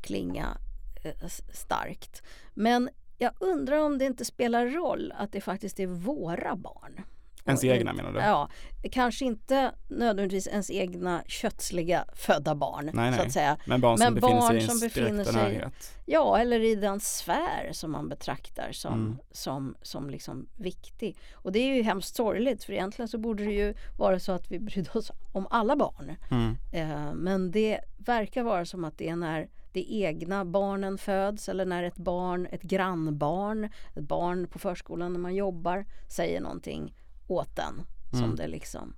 klinga 0.00 0.58
eh, 1.02 1.28
starkt. 1.52 2.22
Men 2.54 2.90
jag 3.18 3.32
undrar 3.40 3.76
om 3.76 3.98
det 3.98 4.04
inte 4.04 4.24
spelar 4.24 4.66
roll 4.66 5.12
att 5.16 5.32
det 5.32 5.40
faktiskt 5.40 5.80
är 5.80 5.86
våra 5.86 6.56
barn. 6.56 7.00
Ens 7.46 7.64
egna 7.64 7.92
menar 7.92 8.12
du? 8.12 8.18
Ja, 8.18 8.48
kanske 8.92 9.24
inte 9.24 9.72
nödvändigtvis 9.88 10.46
ens 10.46 10.70
egna 10.70 11.22
kötsliga 11.26 12.04
födda 12.14 12.54
barn 12.54 12.90
nej, 12.94 13.10
nej. 13.10 13.18
så 13.18 13.26
att 13.26 13.32
säga. 13.32 13.56
Men 13.66 13.80
barn 13.80 13.98
som 13.98 14.04
Men 14.04 14.14
befinner 14.14 14.40
barn 14.40 14.48
sig 14.48 14.58
i 14.58 14.62
ens 14.62 14.80
befinner 14.80 15.24
sig- 15.24 15.34
närhet. 15.34 15.92
Ja, 16.06 16.38
eller 16.38 16.60
i 16.60 16.74
den 16.74 17.00
sfär 17.00 17.68
som 17.72 17.90
man 17.90 18.08
betraktar 18.08 18.72
som, 18.72 18.92
Mm. 18.94 19.16
som, 19.30 19.74
som 19.82 20.10
liksom 20.10 20.48
viktig. 20.56 21.16
Och 21.34 21.52
det 21.52 21.58
är 21.58 21.74
ju 21.74 21.82
hemskt 21.82 22.14
sorgligt 22.16 22.64
för 22.64 22.72
egentligen 22.72 23.08
så 23.08 23.18
borde 23.18 23.44
det 23.44 23.52
ju 23.52 23.74
vara 23.98 24.18
så 24.20 24.32
att 24.32 24.50
vi 24.50 24.58
brydde 24.58 24.90
oss 24.90 25.10
om 25.32 25.46
alla 25.50 25.76
barn. 25.76 26.16
Mm. 26.30 26.56
Eh, 26.72 27.14
men 27.14 27.50
det 27.50 27.80
verkar 27.98 28.42
vara 28.42 28.64
som 28.64 28.84
att 28.84 28.98
det 28.98 29.08
är 29.08 29.16
när 29.16 29.48
det 29.72 29.92
egna 29.94 30.44
barnen 30.44 30.98
föds 30.98 31.48
eller 31.48 31.64
när 31.64 31.82
ett 31.82 31.96
barn, 31.96 32.46
ett 32.50 32.62
grannbarn, 32.62 33.64
ett 33.94 34.02
barn 34.04 34.46
på 34.46 34.58
förskolan 34.58 35.12
när 35.12 35.20
man 35.20 35.34
jobbar 35.34 35.84
säger 36.08 36.40
någonting 36.40 36.94
åt 37.30 37.56
den 37.56 37.82
som 38.10 38.24
Mm. 38.24 38.36
det 38.36 38.46
liksom 38.48 38.94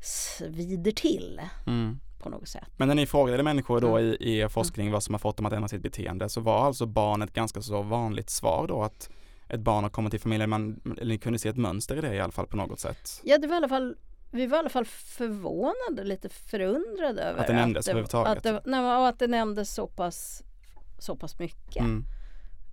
svider 0.00 0.92
till 0.92 1.40
Mm. 1.66 2.00
på 2.18 2.28
något 2.28 2.48
sätt. 2.48 2.68
Men 2.76 2.88
när 2.88 2.94
ni 2.94 3.06
frågade 3.06 3.42
människor 3.42 3.80
då 3.80 4.00
i, 4.00 4.16
i 4.20 4.38
er 4.38 4.48
forskning 4.48 4.90
vad 4.92 5.02
som 5.02 5.14
har 5.14 5.18
fått 5.18 5.36
dem 5.36 5.46
att 5.46 5.52
ändra 5.52 5.68
sitt 5.68 5.82
beteende 5.82 6.28
så 6.28 6.40
var 6.40 6.66
alltså 6.66 6.86
barn 6.86 7.22
ett 7.22 7.32
ganska 7.32 7.62
så 7.62 7.82
vanligt 7.82 8.30
svar 8.30 8.66
då 8.68 8.82
att 8.82 9.10
ett 9.48 9.60
barn 9.60 9.82
har 9.84 9.90
kommit 9.90 10.10
till 10.10 10.20
familjen, 10.20 10.50
man, 10.50 10.80
eller 10.84 11.04
ni 11.06 11.18
kunde 11.18 11.38
se 11.38 11.48
ett 11.48 11.56
mönster 11.56 11.96
i 11.96 12.00
det 12.00 12.14
i 12.14 12.20
alla 12.20 12.32
fall 12.32 12.46
på 12.46 12.56
något 12.56 12.80
sätt. 12.80 13.20
Ja, 13.24 13.38
det 13.38 13.46
var 13.46 13.54
i 13.54 13.56
alla 13.56 13.68
fall 13.68 13.96
vi 14.30 14.46
var 14.46 14.56
i 14.56 14.60
alla 14.60 14.68
fall 14.68 14.84
förvånade, 14.84 16.04
lite 16.04 16.28
förundrade 16.28 17.22
över 17.22 17.40
Att 17.40 17.46
det 17.46 17.52
nämndes 17.52 17.88
överhuvudtaget. 17.88 18.36
Att 18.36 18.42
det, 18.42 18.62
nej, 18.64 18.80
och 18.80 19.08
att 19.08 19.18
det 19.18 19.26
nämndes 19.26 19.74
så 19.74 19.86
pass, 19.86 20.42
så 20.98 21.16
pass 21.16 21.38
mycket. 21.38 21.80
Mm. 21.82 22.04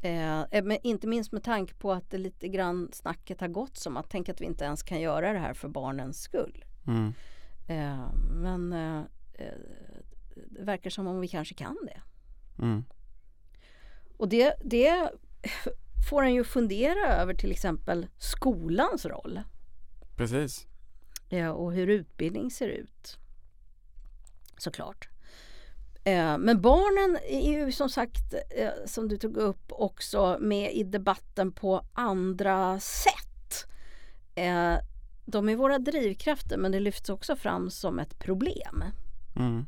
Eh, 0.01 0.63
men 0.63 0.77
inte 0.83 1.07
minst 1.07 1.31
med 1.31 1.43
tanke 1.43 1.73
på 1.73 1.91
att 1.91 2.09
det 2.09 2.17
lite 2.17 2.47
grann 2.47 2.89
snacket 2.93 3.41
har 3.41 3.47
gått 3.47 3.77
som 3.77 3.97
att 3.97 4.09
tänk 4.09 4.29
att 4.29 4.41
vi 4.41 4.45
inte 4.45 4.65
ens 4.65 4.83
kan 4.83 5.01
göra 5.01 5.33
det 5.33 5.39
här 5.39 5.53
för 5.53 5.67
barnens 5.67 6.21
skull. 6.21 6.65
Mm. 6.87 7.13
Eh, 7.67 8.13
men 8.31 8.73
eh, 8.73 8.99
eh, 9.33 9.53
det 10.45 10.63
verkar 10.63 10.89
som 10.89 11.07
om 11.07 11.19
vi 11.19 11.27
kanske 11.27 11.55
kan 11.55 11.77
det. 11.85 12.01
Mm. 12.63 12.83
Och 14.17 14.29
det, 14.29 14.55
det 14.63 15.11
får 16.09 16.23
en 16.23 16.33
ju 16.33 16.43
fundera 16.43 17.07
över 17.07 17.33
till 17.33 17.51
exempel 17.51 18.07
skolans 18.17 19.05
roll. 19.05 19.41
Precis. 20.15 20.67
Ja, 21.29 21.51
och 21.51 21.73
hur 21.73 21.87
utbildning 21.87 22.51
ser 22.51 22.67
ut. 22.67 23.17
Såklart. 24.57 25.09
Eh, 26.03 26.37
men 26.37 26.61
barnen 26.61 27.17
är 27.29 27.51
ju 27.51 27.71
som 27.71 27.89
sagt, 27.89 28.33
eh, 28.49 28.69
som 28.85 29.07
du 29.07 29.17
tog 29.17 29.37
upp, 29.37 29.71
också 29.71 30.37
med 30.41 30.73
i 30.73 30.83
debatten 30.83 31.51
på 31.51 31.85
andra 31.93 32.79
sätt. 32.79 33.65
Eh, 34.35 34.73
de 35.25 35.49
är 35.49 35.55
våra 35.55 35.79
drivkrafter 35.79 36.57
men 36.57 36.71
det 36.71 36.79
lyfts 36.79 37.09
också 37.09 37.35
fram 37.35 37.69
som 37.69 37.99
ett 37.99 38.19
problem. 38.19 38.83
Mm. 39.35 39.65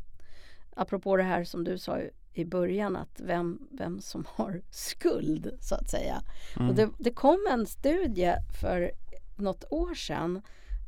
Apropå 0.75 1.17
det 1.17 1.23
här 1.23 1.43
som 1.43 1.63
du 1.63 1.77
sa 1.77 1.99
i- 1.99 2.09
i 2.33 2.45
början 2.45 2.95
att 2.95 3.21
vem, 3.21 3.59
vem 3.71 4.01
som 4.01 4.25
har 4.29 4.61
skuld 4.71 5.57
så 5.59 5.75
att 5.75 5.89
säga. 5.89 6.21
Mm. 6.55 6.69
Och 6.69 6.75
det, 6.75 6.89
det 6.97 7.11
kom 7.11 7.47
en 7.51 7.65
studie 7.65 8.35
för 8.61 8.91
något 9.35 9.63
år 9.69 9.93
sedan 9.95 10.41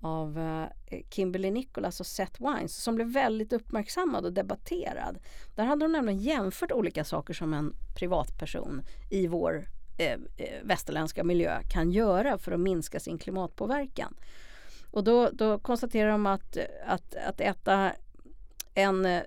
av 0.05 0.39
eh, 0.39 0.99
Kimberly 1.09 1.51
Nicholas 1.51 1.99
och 1.99 2.05
Seth 2.05 2.41
Wines 2.41 2.75
som 2.83 2.95
blev 2.95 3.07
väldigt 3.07 3.53
uppmärksammad 3.53 4.25
och 4.25 4.33
debatterad. 4.33 5.17
Där 5.55 5.65
hade 5.65 5.85
de 5.85 5.91
nämligen 5.91 6.19
jämfört 6.19 6.71
olika 6.71 7.03
saker 7.03 7.33
som 7.33 7.53
en 7.53 7.73
privatperson 7.95 8.81
i 9.09 9.27
vår 9.27 9.67
eh, 9.97 10.11
eh 10.11 10.63
västerländska 10.63 11.23
miljö 11.23 11.61
kan 11.69 11.91
göra 11.91 12.37
för 12.37 12.51
att 12.51 12.59
minska 12.59 12.99
sin 12.99 13.17
klimatpåverkan. 13.17 14.15
Och 14.91 15.03
då, 15.03 15.29
då 15.29 15.59
konstaterar 15.59 16.11
de 16.11 16.25
att, 16.25 16.57
att, 16.85 17.15
att 17.15 17.41
äta 17.41 17.91
en 18.73 19.05
eh, 19.05 19.21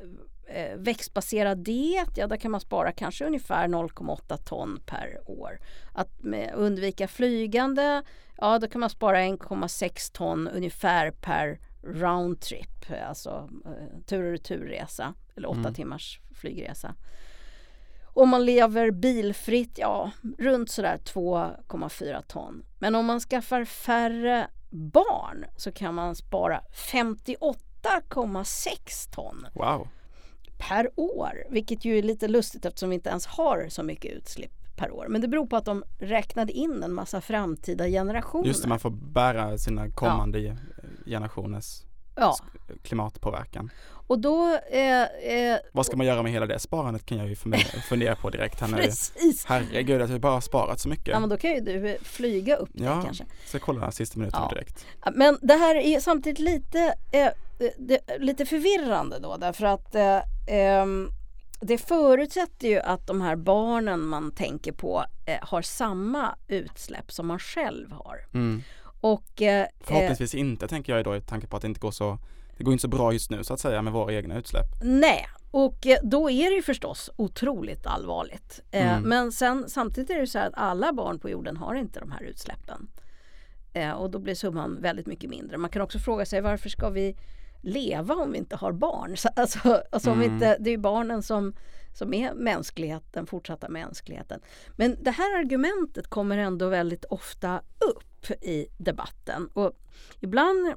växtbaserad 0.77 1.59
diet, 1.59 2.09
ja 2.17 2.27
där 2.27 2.37
kan 2.37 2.51
man 2.51 2.61
spara 2.61 2.93
kanske 2.93 3.27
ungefär 3.27 3.69
0,8 3.69 4.37
ton 4.37 4.81
per 4.87 5.31
år. 5.31 5.59
Att 5.93 6.11
undvika 6.55 7.09
flygande, 7.09 8.03
ja 8.37 8.59
då 8.59 8.69
kan 8.69 8.81
man 8.81 8.91
spara 8.91 9.19
1,6 9.21 10.13
ton 10.13 10.49
ungefär 10.49 11.11
per 11.11 11.59
roundtrip, 11.83 12.85
alltså 13.09 13.49
eh, 13.65 13.99
tur 14.07 14.25
och 14.25 14.31
returresa 14.33 15.15
eller 15.37 15.49
åtta 15.49 15.59
Mm. 15.61 15.75
timmars 15.75 16.21
flygresa. 16.35 16.95
Om 18.05 18.29
man 18.29 18.45
lever 18.45 18.91
bilfritt, 18.91 19.79
ja 19.79 20.11
runt 20.39 20.71
sådär 20.71 20.99
2,4 21.05 22.23
ton. 22.23 22.63
Men 22.79 22.95
om 22.95 23.07
man 23.07 23.21
skaffar 23.21 23.65
färre 23.65 24.49
barn 24.71 25.45
så 25.57 25.73
kan 25.73 25.95
man 25.95 26.15
spara 26.15 26.61
58,6 26.73 29.11
ton 29.15 29.47
Wow. 29.55 29.89
Per 30.59 30.91
år. 30.97 31.33
Vilket 31.51 31.85
ju 31.85 31.99
är 31.99 32.03
lite 32.03 32.29
lustigt 32.29 32.65
eftersom 32.65 32.89
vi 32.89 32.95
inte 32.95 33.11
ens 33.11 33.27
har 33.27 33.67
så 33.69 33.83
mycket 33.83 34.13
utsläpp 34.13 34.51
per 34.77 34.91
år. 34.91 35.07
Men 35.09 35.21
det 35.21 35.29
beror 35.29 35.47
på 35.47 35.57
att 35.57 35.65
de 35.65 35.85
räknade 35.99 36.53
in 36.53 36.83
en 36.83 36.93
massa 36.93 37.21
framtida 37.21 37.87
generationer. 37.87 38.47
Just 38.47 38.63
det, 38.63 38.69
man 38.69 38.79
får 38.81 38.91
bära 38.91 39.59
sina 39.59 39.91
kommande 39.91 40.39
eh, 40.39 40.55
generationers 41.07 41.83
ja. 42.17 42.37
klimatpåverkan. 42.83 43.71
Och 44.07 44.19
då... 44.19 44.59
Eh, 44.71 45.03
eh, 45.03 45.59
Vad 45.73 45.87
ska 45.87 45.97
man 45.97 46.07
göra 46.07 46.23
med 46.23 46.33
hela 46.33 46.47
det 46.47 46.59
sparandet 46.59 47.07
kan 47.07 47.19
jag 47.19 47.29
ju 47.29 47.35
fundera- 47.89 48.17
på 48.17 48.31
direkt 48.31 48.61
här 48.61 48.69
nu. 48.69 48.77
precis. 48.77 49.45
Herregud, 49.45 50.03
att 50.03 50.11
vi 50.11 50.19
bara 50.19 50.33
har 50.33 50.41
sparat 50.41 50.81
så 50.81 50.89
mycket. 50.89 51.09
Ja, 51.09 51.21
men 51.21 51.29
då 51.29 51.37
kan 51.37 51.51
ju 51.51 51.61
du 51.61 51.89
eh, 51.89 51.97
flyga 52.03 52.57
upp 52.57 52.69
det 52.73 52.85
Ja. 52.85 53.03
kanske. 53.05 53.25
Så 53.47 53.55
jag 53.57 53.63
kollar 53.63 53.91
sista 53.91 54.19
minuten 54.19 54.41
Ja. 54.43 54.49
direkt. 54.49 54.87
Ja, 55.05 55.11
Men 55.15 55.39
det 55.43 55.55
här 55.55 55.75
är 55.75 56.01
samtidigt 56.01 56.39
lite, 56.39 56.95
eh, 57.13 57.29
det, 57.79 58.01
lite 58.19 58.47
förvirrande 58.47 59.19
då 59.19 59.37
därför 59.37 59.67
att 59.67 59.95
eh, 59.95 60.19
det 61.61 61.79
förutsätter 61.79 62.69
ju 62.69 62.79
att 62.81 63.07
de 63.07 63.21
här 63.21 63.37
barnen 63.37 64.01
man 64.01 64.33
tänker 64.33 64.73
på 64.73 65.05
eh, 65.27 65.39
har 65.43 65.63
samma 65.63 66.35
utsläpp 66.49 67.13
som 67.13 67.27
man 67.27 67.39
själv 67.39 67.93
har. 67.93 68.27
Mm. 68.35 68.63
Och 69.01 69.43
eh, 69.43 69.61
eh, 69.63 69.69
Förhoppningsvis 69.81 70.35
inte 70.35 70.69
tänker 70.69 70.97
jag 70.97 71.05
då 71.05 71.17
i 71.17 71.21
tanke 71.21 71.47
på 71.47 71.57
att 71.57 71.63
det 71.63 71.69
inte 71.69 71.81
går 71.81 71.91
så 71.91 72.19
det 72.57 72.65
går 72.65 72.73
inte 72.73 72.83
så 72.83 72.89
bra 72.89 73.13
just 73.13 73.31
nu 73.31 73.45
så 73.45 73.55
att 73.55 73.61
säga 73.61 73.83
med 73.83 73.93
våra 73.93 74.13
egna 74.13 74.39
utsläpp. 74.39 74.67
nej, 74.83 75.27
och 75.51 75.87
eh, 75.87 75.99
då 76.03 76.31
är 76.31 76.51
det 76.51 76.57
ju 76.57 76.63
förstås 76.63 77.11
otroligt 77.17 77.87
allvarligt. 77.87 78.61
Eh, 78.71 78.93
Mm. 78.99 79.09
Men 79.09 79.33
sen 79.33 79.65
samtidigt 79.69 80.11
är 80.11 80.21
det 80.21 80.27
så 80.27 80.39
här 80.39 80.47
att 80.47 80.55
alla 80.57 80.93
barn 80.93 81.19
på 81.19 81.31
jorden 81.31 81.57
har 81.57 81.75
inte 81.75 82.01
de 82.01 82.13
här 82.13 82.23
utsläppen. 82.23 82.89
Eh, 83.73 83.91
och 83.91 84.11
då 84.11 84.19
blir 84.19 84.35
summan 84.35 84.79
väldigt 84.81 85.07
mycket 85.07 85.31
mindre. 85.31 85.57
Man 85.59 85.71
kan 85.71 85.83
också 85.83 85.99
fråga 85.99 86.27
sig 86.27 86.41
varför 86.41 86.69
ska 86.69 86.89
vi 86.91 87.17
leva 87.61 88.15
om 88.15 88.33
vi 88.33 88.39
inte 88.39 88.57
har 88.57 88.73
barn? 88.73 89.17
Så, 89.17 89.29
alltså, 89.37 89.83
alltså 89.93 90.11
om 90.11 90.21
Mm. 90.21 90.35
inte, 90.35 90.57
det 90.61 90.71
är 90.71 90.79
barnen 90.79 91.23
som, 91.23 91.55
som 91.95 92.15
är 92.15 92.35
mänskligheten, 92.35 93.27
fortsatta 93.27 93.69
mänskligheten. 93.69 94.41
Men 94.77 94.97
det 95.03 95.11
här 95.11 95.39
argumentet 95.39 96.09
kommer 96.09 96.39
ändå 96.39 96.69
väldigt 96.69 97.05
ofta 97.05 97.63
upp 97.91 98.31
i 98.43 98.67
debatten. 98.79 99.49
Och 99.53 99.73
ibland 100.21 100.75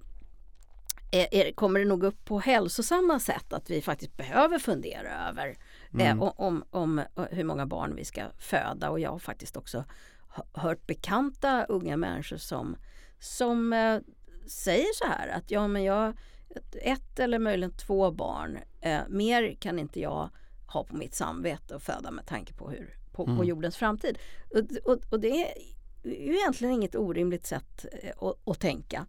är, 1.12 1.28
är, 1.36 1.52
kommer 1.54 1.80
det 1.80 1.86
nog 1.86 2.04
upp 2.04 2.26
på 2.26 2.40
hälsosamma 2.40 3.20
sätt 3.20 3.54
att 3.54 3.70
vi 3.70 3.82
faktiskt 3.82 4.18
behöver 4.18 4.60
fundera 4.60 5.30
över 5.30 5.58
Mm. 5.94 6.08
eh, 6.08 6.24
om, 6.24 6.34
om, 6.38 6.64
om 6.72 7.02
hur 7.32 7.44
många 7.44 7.66
barn 7.66 7.96
vi 7.96 8.06
ska 8.06 8.22
föda. 8.38 8.90
Och 8.90 9.00
jag 9.00 9.10
har 9.12 9.20
faktiskt 9.20 9.58
också 9.58 9.84
hört 10.54 10.88
bekanta 10.88 11.64
unga 11.66 11.98
människor 11.98 12.38
som, 12.38 12.76
som 13.20 13.74
eh, 13.74 14.00
säger 14.48 14.94
så 14.94 15.06
här 15.06 15.28
att 15.28 15.52
ja 15.52 15.68
men 15.68 15.84
jag 15.84 16.14
ett- 16.82 17.20
eller 17.20 17.40
möjligen 17.40 17.72
två 17.72 18.12
barn, 18.12 18.58
eh, 18.82 19.00
mer 19.10 19.56
kan 19.60 19.80
inte 19.80 20.00
jag 20.00 20.30
ha 20.68 20.84
på 20.84 20.96
mitt 20.96 21.16
samvete 21.16 21.76
och 21.76 21.82
föda 21.82 22.12
med 22.12 22.26
tanke 22.26 22.54
på, 22.54 22.70
hur, 22.70 22.96
på, 23.12 23.26
på 23.26 23.32
Mm. 23.32 23.48
jordens 23.48 23.78
framtid. 23.78 24.18
Och, 24.50 24.92
och, 24.92 25.00
och 25.10 25.20
det 25.20 25.30
är 25.30 25.54
ju 26.04 26.36
egentligen 26.36 26.74
inget 26.74 26.96
orimligt 26.96 27.46
sätt 27.46 27.86
eh, 28.02 28.12
att, 28.28 28.48
att 28.48 28.60
tänka. 28.60 29.06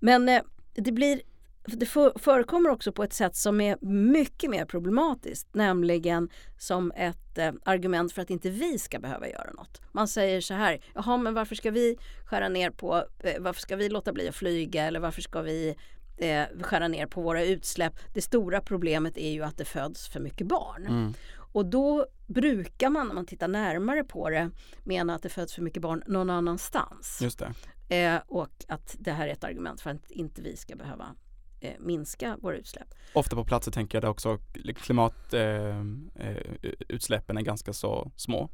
Men 0.00 0.28
eh, 0.28 0.42
det 0.74 0.92
blir 0.92 1.20
det 1.66 1.86
för, 1.86 2.18
förekommer 2.18 2.70
också 2.70 2.92
på 2.92 3.02
ett 3.04 3.12
sätt 3.12 3.36
som 3.36 3.60
är 3.60 3.76
mycket 3.86 4.50
mer 4.50 4.64
problematiskt, 4.64 5.54
nämligen 5.54 6.28
som 6.58 6.92
ett 6.96 7.38
eh, 7.38 7.52
argument 7.64 8.12
för 8.12 8.22
att 8.22 8.30
inte 8.30 8.50
vi 8.50 8.78
ska 8.78 8.98
behöva 8.98 9.28
göra 9.28 9.52
något. 9.52 9.80
Man 9.92 10.08
säger 10.08 10.40
så 10.40 10.54
här, 10.54 10.84
jaha 10.94 11.16
men 11.16 11.34
varför 11.34 11.54
ska 11.54 11.70
vi 11.70 11.96
skära 12.24 12.48
ner 12.48 12.70
på, 12.70 13.04
eh, 13.20 13.40
varför 13.40 13.60
ska 13.60 13.76
vi 13.76 13.88
låta 13.88 14.12
bli 14.12 14.28
att 14.28 14.34
flyga 14.34 14.84
eller 14.84 15.00
varför 15.00 15.22
ska 15.22 15.42
vi 15.42 15.76
eh, 16.16 16.44
skära 16.60 16.88
ner 16.88 17.06
på 17.06 17.20
våra 17.20 17.44
utsläpp? 17.44 17.94
Det 18.12 18.22
stora 18.22 18.60
problemet 18.60 19.18
är 19.18 19.30
ju 19.30 19.42
att 19.42 19.56
det 19.56 19.64
föds 19.64 20.08
för 20.08 20.20
mycket 20.20 20.46
barn. 20.46 20.86
Mm. 20.86 21.14
Och 21.52 21.66
då 21.66 22.06
brukar 22.26 22.90
man, 22.90 23.06
när 23.06 23.14
man 23.14 23.26
tittar 23.26 23.48
närmare 23.48 24.04
på 24.04 24.30
det, 24.30 24.50
mena 24.84 25.14
att 25.14 25.22
det 25.22 25.28
föds 25.28 25.54
för 25.54 25.62
mycket 25.62 25.82
barn 25.82 26.02
någon 26.06 26.30
annanstans. 26.30 27.18
Just 27.22 27.38
det. 27.38 27.54
Eh, 27.88 28.20
och 28.26 28.64
att 28.68 28.96
det 28.98 29.12
här 29.12 29.28
är 29.28 29.32
ett 29.32 29.44
argument 29.44 29.80
för 29.80 29.90
att 29.90 30.10
inte 30.10 30.42
vi 30.42 30.56
ska 30.56 30.76
behöva 30.76 31.14
eh, 31.60 31.72
minska 31.78 32.36
våra 32.40 32.56
utsläpp. 32.56 32.94
Ofta 33.12 33.36
på 33.36 33.44
platser 33.44 33.72
tänker 33.72 33.96
jag 33.96 34.02
där 34.02 34.08
också 34.08 34.38
klimatutsläppen 34.76 37.36
eh, 37.36 37.40
eh, 37.40 37.40
är 37.40 37.44
ganska 37.44 37.72
så 37.72 38.12
små 38.16 38.50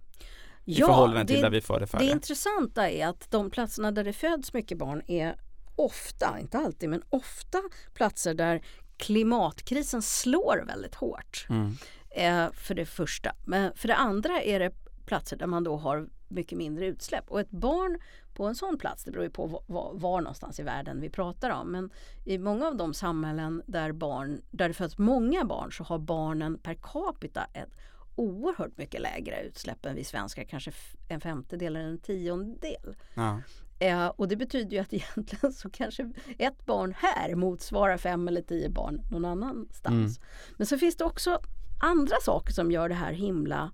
i 0.64 0.74
förhållande 0.74 1.26
till 1.26 1.36
det, 1.36 1.42
där 1.42 1.50
vi 1.50 1.60
får 1.60 1.80
det 1.80 1.86
färre. 1.86 2.04
Det 2.04 2.10
intressanta 2.10 2.90
är 2.90 3.06
att 3.06 3.30
de 3.30 3.50
platserna 3.50 3.92
där 3.92 4.04
det 4.04 4.12
föds 4.12 4.52
mycket 4.52 4.78
barn 4.78 5.02
är 5.06 5.36
ofta, 5.80 6.38
inte 6.40 6.58
alltid, 6.58 6.88
men 6.88 7.02
ofta 7.10 7.58
platser 7.94 8.34
där 8.34 8.62
klimatkrisen 8.96 10.02
slår 10.02 10.64
väldigt 10.66 10.94
hårt. 10.94 11.46
Mm. 11.48 11.76
Eh, 12.10 12.52
för 12.52 12.74
det 12.74 12.86
första. 12.86 13.32
Men 13.44 13.72
för 13.76 13.88
det 13.88 13.96
andra 13.96 14.42
är 14.42 14.60
det 14.60 14.72
platser 15.06 15.36
där 15.36 15.46
man 15.46 15.64
då 15.64 15.76
har 15.76 16.08
mycket 16.28 16.58
mindre 16.58 16.86
utsläpp. 16.86 17.30
Och 17.30 17.40
ett 17.40 17.50
barn 17.50 17.98
på 18.34 18.46
en 18.46 18.54
sån 18.54 18.78
plats, 18.78 19.04
det 19.04 19.10
beror 19.10 19.24
ju 19.24 19.30
på 19.30 19.62
var, 19.66 19.92
var, 19.94 20.20
någonstans 20.20 20.60
i 20.60 20.62
världen 20.62 21.00
vi 21.00 21.10
pratar 21.10 21.50
om, 21.50 21.72
men 21.72 21.90
i 22.24 22.38
många 22.38 22.66
av 22.66 22.76
de 22.76 22.94
samhällen 22.94 23.62
där, 23.66 23.92
barn, 23.92 24.42
där 24.50 24.68
det 24.68 24.74
föds 24.74 24.98
många 24.98 25.44
barn 25.44 25.72
så 25.72 25.84
har 25.84 25.98
barnen 25.98 26.58
per 26.58 26.74
capita 26.74 27.46
ett 27.52 27.76
oerhört 28.14 28.78
mycket 28.78 29.00
lägre 29.00 29.42
utsläpp 29.42 29.86
än 29.86 29.94
vi 29.94 30.04
svenskar, 30.04 30.44
kanske 30.44 30.72
en 31.08 31.20
femtedel 31.20 31.76
eller 31.76 31.88
en 31.88 31.98
tiondel. 31.98 32.96
Ja. 33.14 33.40
Eh, 33.80 34.06
och 34.06 34.28
det 34.28 34.36
betyder 34.36 34.70
ju 34.70 34.78
att 34.78 34.92
egentligen 34.92 35.52
så 35.52 35.70
kanske 35.70 36.12
ett 36.38 36.66
barn 36.66 36.94
här 36.96 37.34
motsvarar 37.34 37.96
fem 37.96 38.28
eller 38.28 38.42
tio 38.42 38.68
barn 38.68 39.02
någon 39.10 39.24
annanstans. 39.24 40.18
Mm. 40.18 40.28
Men 40.56 40.66
så 40.66 40.78
finns 40.78 40.96
det 40.96 41.04
också 41.04 41.40
andra 41.80 42.16
saker 42.22 42.52
som 42.52 42.70
gör 42.70 42.88
det 42.88 42.94
här 42.94 43.12
himla 43.12 43.72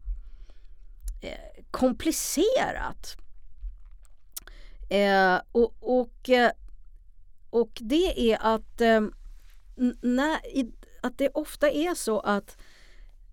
eh, 1.23 1.65
komplicerat. 1.71 3.17
Eh, 4.91 5.41
och, 5.53 5.75
och, 5.81 6.29
eh, 6.31 6.51
och 7.51 7.79
det 7.81 8.33
är 8.33 8.39
att, 8.55 8.81
eh, 8.81 9.01
när, 10.03 10.39
att 11.03 11.19
det 11.19 11.29
ofta 11.29 11.71
är 11.71 11.95
så 11.95 12.21
att 12.21 12.59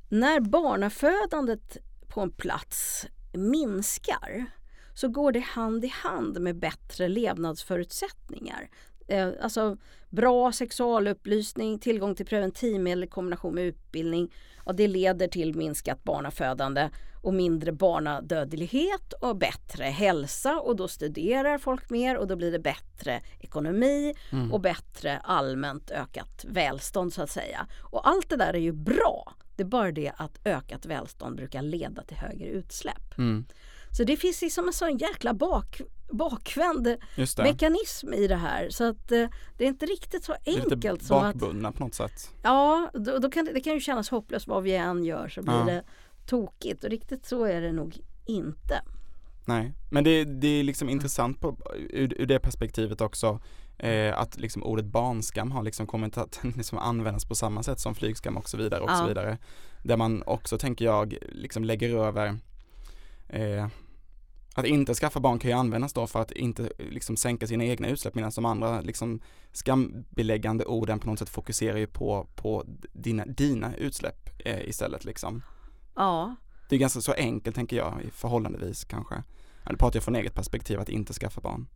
när 0.10 0.40
barnafödandet 0.40 1.78
på 2.08 2.22
en 2.22 2.32
plats 2.32 3.08
minskar 3.34 4.46
så 4.94 5.08
går 5.08 5.32
det 5.32 5.40
hand 5.40 5.86
i 5.86 5.88
hand 5.88 6.42
med 6.42 6.56
bättre 6.56 7.08
levnadsförutsättningar. 7.08 8.70
Eh, 9.08 9.30
alltså 9.42 9.78
bra 10.10 10.52
sexualupplysning, 10.52 11.80
tillgång 11.80 12.16
till 12.16 12.26
preventivmedel 12.26 13.04
i 13.04 13.08
kombination 13.08 13.56
med 13.56 13.64
utbildning. 13.64 14.34
Ja, 14.66 14.74
det 14.74 14.88
leder 14.88 15.28
till 15.28 15.56
minskat 15.56 16.04
barnafödande 16.04 16.90
och 17.22 17.34
mindre 17.34 17.72
barnadödlighet 17.72 19.14
och 19.14 19.38
bättre 19.38 19.84
hälsa 19.84 20.60
och 20.60 20.76
då 20.76 20.88
studerar 20.88 21.58
folk 21.58 21.90
mer 21.90 22.18
och 22.18 22.28
då 22.28 22.36
blir 22.36 22.52
det 22.52 22.60
bättre 22.60 23.22
ekonomi 23.40 24.14
mm. 24.32 24.54
och 24.54 24.62
bättre 24.62 25.18
allmänt 25.18 25.92
ökat 25.92 26.46
välstånd 26.48 27.14
så 27.14 27.22
att 27.22 27.30
säga. 27.30 27.68
Och 27.82 28.08
allt 28.08 28.30
det 28.30 28.36
där 28.36 28.54
är 28.54 28.60
ju 28.60 28.72
bra. 28.72 29.34
Det 29.56 29.64
är 29.64 29.68
bara 29.68 29.92
det 29.92 30.12
att 30.18 30.40
ökat 30.46 30.86
välstånd 30.86 31.36
brukar 31.36 31.62
leda 31.62 32.04
till 32.04 32.18
högre 32.18 32.48
utsläpp. 32.48 33.18
Mm. 33.18 33.46
Så 33.98 34.04
det 34.04 34.18
finns 34.18 34.42
liksom 34.42 34.68
en 34.68 34.74
sån 34.74 34.98
jäkla 34.98 35.34
bak, 35.34 35.82
bakvänd 36.12 36.96
mekanism 37.38 38.14
i 38.14 38.28
det 38.28 38.36
här. 38.36 38.70
Så 38.70 38.90
att 38.90 39.12
eh, 39.12 39.28
det 39.58 39.64
är 39.64 39.68
inte 39.68 39.86
riktigt 39.86 40.24
så 40.24 40.36
enkelt. 40.46 40.82
Det 40.82 40.88
är 40.88 40.94
lite 40.94 41.10
bakbundna 41.10 41.72
på 41.72 41.84
något 41.84 41.94
sätt. 41.94 42.32
Ja, 42.44 42.90
då, 42.94 43.18
då 43.18 43.30
kan 43.30 43.46
det, 43.46 43.54
det, 43.54 43.62
kan 43.62 43.74
ju 43.74 43.80
kännas 43.80 44.10
hopplöst 44.10 44.48
vad 44.48 44.64
vi 44.64 44.76
än 44.76 45.04
gör 45.04 45.30
så 45.30 45.42
blir 45.42 45.54
ja. 45.54 45.66
det 45.66 45.84
tokigt 46.26 46.84
och 46.84 46.90
riktigt 46.90 47.26
så 47.26 47.46
är 47.46 47.62
det 47.62 47.72
nog 47.72 47.98
inte. 48.26 48.82
Nej, 49.46 49.74
men 49.92 50.04
det, 50.04 50.24
det 50.24 50.48
är 50.48 50.64
liksom 50.64 50.90
intressant 50.90 51.40
på, 51.40 51.58
ur, 51.76 52.22
ur 52.22 52.26
det 52.26 52.40
perspektivet 52.40 53.02
också 53.02 53.40
eh, 53.78 54.20
att 54.20 54.40
liksom 54.40 54.64
ordet 54.64 54.86
barnskam 54.86 55.52
har 55.52 55.64
liksom 55.64 55.88
kommit 55.88 56.18
att 56.18 56.40
liksom 56.58 56.78
användas 56.78 57.26
på 57.26 57.36
samma 57.36 57.64
sätt 57.64 57.80
som 57.80 57.96
flygskam 57.96 58.38
och 58.38 58.50
så 58.50 58.58
vidare 58.58 58.82
och 58.82 58.90
ja. 58.90 58.96
så 58.96 59.08
vidare. 59.08 59.38
Där 59.84 59.98
man 59.98 60.24
också 60.24 60.58
tänker 60.58 60.86
jag 60.86 61.18
liksom 61.32 61.64
lägger 61.64 61.96
över 61.96 62.38
eh, 63.30 63.68
att 64.56 64.66
inte 64.66 64.94
skaffa 64.94 65.20
barn 65.20 65.40
kan 65.40 65.52
ju 65.52 65.58
användas 65.58 65.94
då 65.94 66.08
för 66.08 66.22
att 66.22 66.32
inte 66.32 66.70
liksom 66.78 67.18
sänka 67.18 67.48
sina 67.48 67.64
egna 67.64 67.88
utsläpp 67.88 68.16
medan 68.16 68.32
de 68.36 68.46
andra 68.46 68.82
liksom 68.82 69.22
skambeläggande 69.52 70.66
orden 70.66 71.00
på 71.00 71.08
något 71.08 71.20
sätt 71.20 71.30
fokuserar 71.30 71.78
ju 71.78 71.88
på, 71.88 72.28
på 72.36 72.64
dina, 72.94 73.26
dina 73.26 73.76
utsläpp 73.76 74.30
eh, 74.46 74.62
istället 74.62 75.06
liksom. 75.06 75.42
Ja. 75.96 76.36
Det 76.70 76.76
är 76.76 76.80
ganska 76.80 77.02
så 77.02 77.14
enkelt 77.14 77.56
tänker 77.56 77.78
jag 77.78 78.02
i 78.08 78.12
förhållandevis 78.12 78.84
kanske. 78.84 79.24
Nu 79.70 79.78
pratar 79.78 79.98
jag 79.98 80.04
från 80.04 80.16
eget 80.16 80.34
perspektiv 80.34 80.80
att 80.80 80.90
inte 80.90 81.14
skaffa 81.14 81.42
barn. 81.42 81.68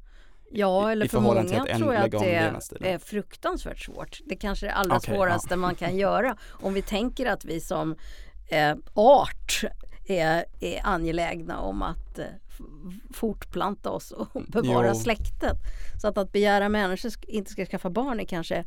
Ja, 0.52 0.92
eller 0.92 1.08
för 1.08 1.20
många 1.20 1.44
tror 1.44 1.94
jag 1.94 2.16
att 2.16 2.72
det 2.80 2.90
är 2.90 2.98
fruktansvärt 2.98 3.80
svårt. 3.80 4.20
Det 4.26 4.36
kanske 4.36 4.66
är 4.66 4.68
det 4.68 4.76
allra 4.76 4.98
okay, 4.98 5.16
svåraste 5.16 5.54
ja. 5.54 5.56
man 5.56 5.76
kan 5.76 5.98
göra. 5.98 6.38
Om 6.50 6.74
vi 6.74 6.82
tänker 6.82 7.26
att 7.26 7.46
vi 7.46 7.60
som 7.62 7.96
eh, 8.48 8.76
art 8.94 9.64
är, 10.08 10.46
är 10.60 10.82
angelägna 10.84 11.60
om 11.60 11.82
att 11.82 12.20
eh, 12.20 12.26
fortplanta 13.14 13.90
oss 13.90 14.12
och 14.12 14.28
bevara 14.48 14.88
jo. 14.88 14.96
släktet. 14.96 15.58
Så 16.02 16.08
att, 16.08 16.18
att 16.18 16.32
begära 16.32 16.70
människor 16.70 17.12
inte 17.28 17.52
ska 17.52 17.66
skaffa 17.66 17.90
barn 17.90 18.20
är 18.20 18.26
kanske 18.26 18.66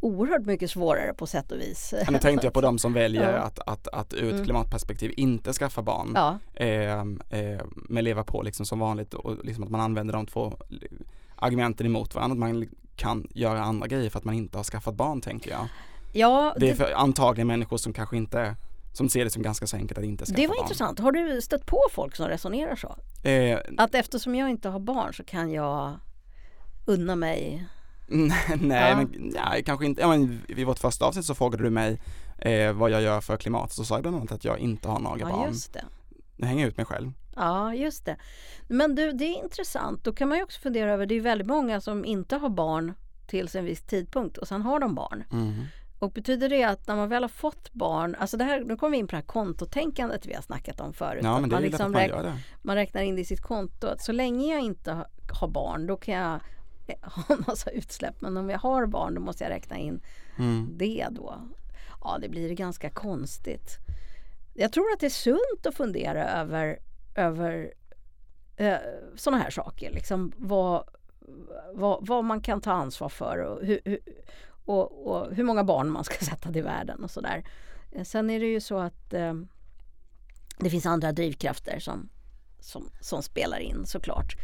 oerhört 0.00 0.46
mycket 0.46 0.70
svårare 0.70 1.14
på 1.14 1.26
sätt 1.26 1.52
och 1.52 1.60
vis. 1.60 1.94
nu 2.10 2.18
tänkte 2.18 2.46
jag 2.46 2.54
på 2.54 2.60
de 2.60 2.78
som 2.78 2.92
väljer 2.92 3.32
ja. 3.36 3.38
att, 3.38 3.58
att, 3.66 3.88
att 3.88 4.14
ur 4.14 4.24
ett 4.24 4.32
mm. 4.32 4.44
klimatperspektiv 4.44 5.12
inte 5.16 5.52
skaffa 5.52 5.82
barn. 5.82 6.12
Ja. 6.14 6.38
Eh, 6.54 7.00
eh, 7.40 7.60
men 7.74 8.04
leva 8.04 8.24
på 8.24 8.42
liksom 8.42 8.66
som 8.66 8.78
vanligt 8.78 9.14
och 9.14 9.44
liksom 9.44 9.64
att 9.64 9.70
man 9.70 9.80
använder 9.80 10.14
de 10.14 10.26
två 10.26 10.56
argumenten 11.36 11.86
emot 11.86 12.14
varandra. 12.14 12.32
Att 12.32 12.38
man 12.38 12.68
kan 12.96 13.28
göra 13.34 13.62
andra 13.62 13.86
grejer 13.86 14.10
för 14.10 14.18
att 14.18 14.24
man 14.24 14.34
inte 14.34 14.58
har 14.58 14.64
skaffat 14.64 14.94
barn 14.94 15.20
tänker 15.20 15.50
jag. 15.50 15.68
Ja, 16.12 16.54
det 16.56 16.70
är 16.70 16.74
för 16.74 16.92
antagligen 16.92 17.46
människor 17.46 17.76
som 17.76 17.92
kanske 17.92 18.16
inte 18.16 18.56
som 18.92 19.08
ser 19.08 19.24
det 19.24 19.30
som 19.30 19.42
ganska 19.42 19.66
så 19.66 19.76
enkelt 19.76 19.98
att 19.98 20.04
inte 20.04 20.26
skaffa 20.26 20.36
Det 20.36 20.46
var 20.46 20.54
barn. 20.54 20.64
intressant. 20.64 20.98
Har 20.98 21.12
du 21.12 21.40
stött 21.40 21.66
på 21.66 21.80
folk 21.90 22.16
som 22.16 22.28
resonerar 22.28 22.76
så? 22.76 22.96
Eh, 23.28 23.58
att 23.76 23.94
eftersom 23.94 24.34
jag 24.34 24.50
inte 24.50 24.68
har 24.68 24.80
barn 24.80 25.14
så 25.14 25.24
kan 25.24 25.52
jag 25.52 25.98
unna 26.86 27.16
mig 27.16 27.66
nej, 28.60 28.90
ja. 28.90 28.96
men 28.96 29.32
nej, 29.34 29.62
kanske 29.62 29.86
inte. 29.86 30.00
Ja, 30.00 30.08
men 30.08 30.42
vid 30.48 30.66
vårt 30.66 30.78
första 30.78 31.04
avsnitt 31.04 31.24
så 31.24 31.34
frågade 31.34 31.64
du 31.64 31.70
mig 31.70 32.00
eh, 32.38 32.72
vad 32.72 32.90
jag 32.90 33.02
gör 33.02 33.20
för 33.20 33.36
klimat. 33.36 33.72
Så 33.72 33.84
sa 33.84 33.94
jag 33.94 34.02
bland 34.02 34.16
annat 34.16 34.32
att 34.32 34.44
jag 34.44 34.58
inte 34.58 34.88
har 34.88 35.00
några 35.00 35.18
ja, 35.18 35.28
barn. 35.28 35.48
Just 35.48 35.72
det. 35.72 35.84
Nu 36.36 36.46
hänger 36.46 36.62
jag 36.62 36.68
ut 36.68 36.76
mig 36.76 36.86
själv. 36.86 37.12
Ja, 37.36 37.74
just 37.74 38.04
det. 38.04 38.16
Men 38.68 38.94
du, 38.94 39.12
det 39.12 39.24
är 39.24 39.42
intressant. 39.44 40.04
Då 40.04 40.12
kan 40.12 40.28
man 40.28 40.38
ju 40.38 40.44
också 40.44 40.60
fundera 40.60 40.92
över, 40.92 41.06
det 41.06 41.14
är 41.14 41.20
väldigt 41.20 41.46
många 41.48 41.80
som 41.80 42.04
inte 42.04 42.36
har 42.36 42.48
barn 42.48 42.94
tills 43.26 43.54
en 43.54 43.64
viss 43.64 43.82
tidpunkt 43.82 44.38
och 44.38 44.48
sen 44.48 44.62
har 44.62 44.80
de 44.80 44.94
barn. 44.94 45.24
Mm. 45.32 45.64
Och 46.00 46.12
betyder 46.12 46.48
det 46.48 46.64
att 46.64 46.86
när 46.86 46.96
man 46.96 47.08
väl 47.08 47.22
har 47.22 47.28
fått 47.28 47.72
barn, 47.72 48.16
alltså 48.18 48.36
det 48.36 48.44
här, 48.44 48.60
nu 48.60 48.76
kommer 48.76 48.90
vi 48.90 48.98
in 48.98 49.06
på 49.06 49.10
det 49.10 49.16
här 49.16 49.22
kontotänkandet 49.22 50.26
vi 50.26 50.34
har 50.34 50.42
snackat 50.42 50.80
om 50.80 50.92
förut. 50.92 51.20
Ja, 51.24 51.40
men 51.40 51.50
det 51.50 51.56
man, 51.56 51.62
liksom 51.62 51.86
att 51.86 51.92
man, 51.92 52.08
gör 52.08 52.22
det. 52.22 52.38
man 52.62 52.76
räknar 52.76 53.02
in 53.02 53.14
det 53.14 53.20
i 53.20 53.24
sitt 53.24 53.40
konto. 53.40 53.86
Att 53.86 54.02
så 54.02 54.12
länge 54.12 54.54
jag 54.54 54.60
inte 54.60 55.04
har 55.32 55.48
barn 55.48 55.86
då 55.86 55.96
kan 55.96 56.14
jag 56.14 56.40
ha 57.02 57.34
en 57.34 57.44
massa 57.46 57.70
utsläpp. 57.70 58.20
Men 58.20 58.36
om 58.36 58.50
jag 58.50 58.58
har 58.58 58.86
barn 58.86 59.14
då 59.14 59.20
måste 59.20 59.44
jag 59.44 59.50
räkna 59.50 59.76
in 59.76 60.00
mm. 60.38 60.68
det 60.76 61.06
då. 61.10 61.34
Ja, 62.00 62.18
det 62.20 62.28
blir 62.28 62.54
ganska 62.54 62.90
konstigt. 62.90 63.76
Jag 64.54 64.72
tror 64.72 64.92
att 64.92 65.00
det 65.00 65.06
är 65.06 65.10
sunt 65.10 65.66
att 65.66 65.74
fundera 65.74 66.28
över, 66.28 66.78
över 67.14 67.72
eh, 68.56 68.76
sådana 69.16 69.42
här 69.42 69.50
saker. 69.50 69.90
Liksom 69.90 70.32
vad, 70.36 70.84
vad, 71.74 72.06
vad, 72.06 72.24
man 72.24 72.40
kan 72.40 72.60
ta 72.60 72.72
ansvar 72.72 73.08
för 73.08 73.38
och 73.38 73.66
hur, 73.66 73.80
hur, 73.84 73.98
och, 74.70 75.06
och 75.06 75.34
hur 75.34 75.44
många 75.44 75.64
barn 75.64 75.90
man 75.90 76.04
ska 76.04 76.24
sätta 76.24 76.52
till 76.52 76.62
världen 76.62 77.04
och 77.04 77.10
sådär. 77.10 77.44
Eh, 77.92 78.04
sen 78.04 78.30
är 78.30 78.40
det 78.40 78.46
ju 78.46 78.60
så 78.60 78.78
att 78.78 79.14
eh, 79.14 79.34
det 80.58 80.70
finns 80.70 80.86
andra 80.86 81.12
drivkrafter 81.12 81.78
som, 81.78 82.08
som, 82.60 82.90
som 83.00 83.22
spelar 83.22 83.58
in 83.58 83.86
såklart. 83.86 84.36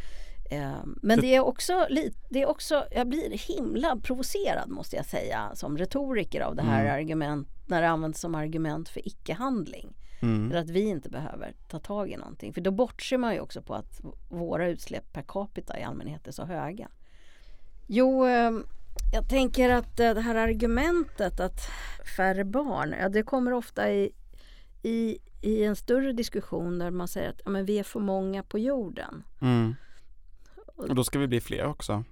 Eh, 0.51 0.83
men 0.85 1.19
det 1.19 1.35
är, 1.35 1.39
också, 1.39 1.87
det 2.29 2.41
är 2.41 2.45
också, 2.45 2.85
jag 2.91 3.07
blir 3.07 3.55
himla 3.55 3.97
provocerad 3.97 4.69
måste 4.69 4.95
jag 4.95 5.05
säga 5.05 5.51
som 5.53 5.77
retoriker 5.77 6.41
av 6.41 6.55
det 6.55 6.63
här 6.63 6.81
mm. 6.81 6.95
argument, 6.95 7.47
när 7.65 7.81
det 7.81 7.89
används 7.89 8.19
som 8.19 8.35
argument 8.35 8.89
för 8.89 9.07
icke-handling. 9.07 9.95
Mm. 10.21 10.51
Eller 10.51 10.61
att 10.61 10.69
vi 10.69 10.81
inte 10.81 11.09
behöver 11.09 11.53
ta 11.67 11.79
tag 11.79 12.11
i 12.11 12.17
någonting. 12.17 12.53
För 12.53 12.61
då 12.61 12.71
bortser 12.71 13.17
man 13.17 13.33
ju 13.33 13.39
också 13.39 13.61
på 13.61 13.73
att 13.73 14.01
våra 14.29 14.67
utsläpp 14.67 15.13
per 15.13 15.21
capita 15.21 15.79
i 15.79 15.83
allmänhet 15.83 16.27
är 16.27 16.31
så 16.31 16.45
höga. 16.45 16.87
Jo, 17.87 18.25
ehm, 18.25 18.65
jag 19.13 19.29
tänker 19.29 19.69
att 19.69 19.97
det 19.97 20.21
här 20.21 20.35
argumentet 20.35 21.39
att 21.39 21.69
färre 22.17 22.45
barn, 22.45 22.95
ja, 22.99 23.09
det 23.09 23.23
kommer 23.23 23.53
ofta 23.53 23.91
i, 23.91 24.11
i, 24.83 25.17
i 25.41 25.63
en 25.63 25.75
större 25.75 26.13
diskussion 26.13 26.79
där 26.79 26.91
man 26.91 27.07
säger 27.07 27.29
att 27.29 27.41
ja, 27.45 27.49
men 27.49 27.65
vi 27.65 27.79
är 27.79 27.83
för 27.83 27.99
många 27.99 28.43
på 28.43 28.59
jorden. 28.59 29.23
Mm. 29.41 29.75
Och 30.75 30.95
då 30.95 31.03
ska 31.03 31.19
vi 31.19 31.27
bli 31.27 31.41
fler 31.41 31.65
också. 31.65 32.03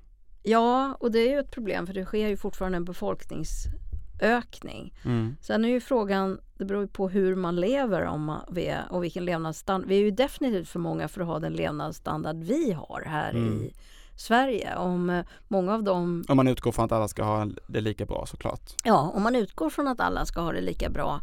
Ja, 0.43 0.97
och 0.99 1.11
det 1.11 1.19
är 1.19 1.29
ju 1.29 1.39
ett 1.39 1.51
problem 1.51 1.87
för 1.87 1.93
det 1.93 2.05
sker 2.05 2.27
ju 2.27 2.37
fortfarande 2.37 2.75
en 2.75 2.85
befolkningsökning. 2.85 4.93
Mm. 5.05 5.35
Sen 5.41 5.65
är 5.65 5.69
ju 5.69 5.79
frågan, 5.79 6.39
det 6.57 6.65
beror 6.65 6.81
ju 6.81 6.87
på 6.87 7.09
hur 7.09 7.35
man 7.35 7.55
lever 7.55 8.05
om 8.05 8.37
vi 8.51 8.65
är, 8.65 8.91
och 8.91 9.03
vilken 9.03 9.25
levnadsstandard. 9.25 9.89
Vi 9.89 9.95
är 9.95 10.01
ju 10.01 10.11
definitivt 10.11 10.69
för 10.69 10.79
många 10.79 11.07
för 11.07 11.21
att 11.21 11.27
ha 11.27 11.39
den 11.39 11.53
levnadsstandard 11.53 12.43
vi 12.43 12.71
har 12.71 13.03
här 13.05 13.31
mm. 13.31 13.53
i 13.53 13.73
Sverige. 14.15 14.75
Om 14.75 15.09
eh, 15.09 15.25
många 15.47 15.73
av 15.73 15.83
dem... 15.83 16.23
Om 16.27 16.37
man 16.37 16.47
utgår 16.47 16.71
från 16.71 16.85
att 16.85 16.91
alla 16.91 17.07
ska 17.07 17.23
ha 17.23 17.47
det 17.67 17.81
lika 17.81 18.05
bra 18.05 18.25
såklart. 18.25 18.73
Ja, 18.83 19.11
om 19.15 19.23
man 19.23 19.35
utgår 19.35 19.69
från 19.69 19.87
att 19.87 19.99
alla 19.99 20.25
ska 20.25 20.41
ha 20.41 20.51
det 20.51 20.61
lika 20.61 20.89
bra 20.89 21.21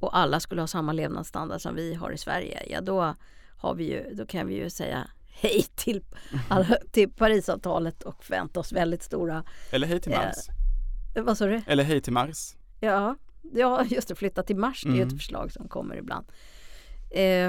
och 0.00 0.16
alla 0.18 0.40
skulle 0.40 0.62
ha 0.62 0.66
samma 0.66 0.92
levnadsstandard 0.92 1.60
som 1.60 1.74
vi 1.74 1.94
har 1.94 2.10
i 2.10 2.18
Sverige, 2.18 2.62
ja 2.70 2.80
då, 2.80 3.14
har 3.56 3.74
vi 3.74 3.84
ju, 3.84 4.14
då 4.14 4.26
kan 4.26 4.46
vi 4.46 4.54
ju 4.54 4.70
säga 4.70 5.08
hej 5.26 5.66
till, 5.74 6.04
till 6.92 7.12
Parisavtalet 7.12 8.02
och 8.02 8.24
förvänta 8.24 8.60
oss 8.60 8.72
väldigt 8.72 9.02
stora... 9.02 9.44
Eller 9.70 9.86
hej 9.86 10.00
till 10.00 10.12
Mars. 10.12 10.48
Eh, 11.14 11.22
vad 11.22 11.38
sa 11.38 11.46
du? 11.46 11.62
Eller 11.66 11.84
hej 11.84 12.00
till 12.00 12.12
Mars. 12.12 12.54
Ja, 12.80 13.16
ja 13.52 13.84
just 13.90 14.08
det, 14.08 14.14
flytta 14.14 14.42
till 14.42 14.56
Mars, 14.56 14.84
mm. 14.84 14.96
det 14.96 15.02
är 15.02 15.06
ett 15.06 15.12
mm. 15.12 15.18
förslag 15.18 15.52
som 15.52 15.68
kommer 15.68 15.96
ibland. 15.96 16.26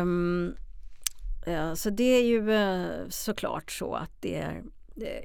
Um, 0.02 0.56
ja, 1.46 1.76
så 1.76 1.90
det 1.90 2.04
är 2.04 2.24
ju 2.24 2.50
uh, 2.50 3.10
såklart 3.10 3.72
så 3.72 3.94
att 3.94 4.12
det, 4.20 4.62
det 4.83 4.83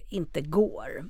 inte 0.08 0.40
går. 0.40 1.08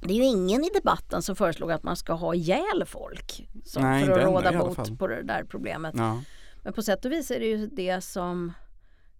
Det 0.00 0.12
är 0.12 0.16
ju 0.16 0.24
ingen 0.24 0.64
i 0.64 0.70
debatten 0.74 1.22
som 1.22 1.36
föreslog 1.36 1.72
att 1.72 1.82
man 1.82 1.96
ska 1.96 2.12
ha 2.12 2.34
ihjäl 2.34 2.84
folk 2.86 3.48
som, 3.64 3.82
Nej, 3.82 4.04
för 4.04 4.18
att 4.18 4.24
råda 4.24 4.58
bot 4.58 4.98
på 4.98 5.06
det 5.06 5.22
där 5.22 5.44
problemet. 5.44 5.94
Ja. 5.96 6.22
Men 6.62 6.72
på 6.72 6.82
sätt 6.82 7.04
och 7.04 7.12
vis 7.12 7.30
är 7.30 7.40
det 7.40 7.46
ju 7.46 7.66
det 7.66 8.00
som 8.00 8.52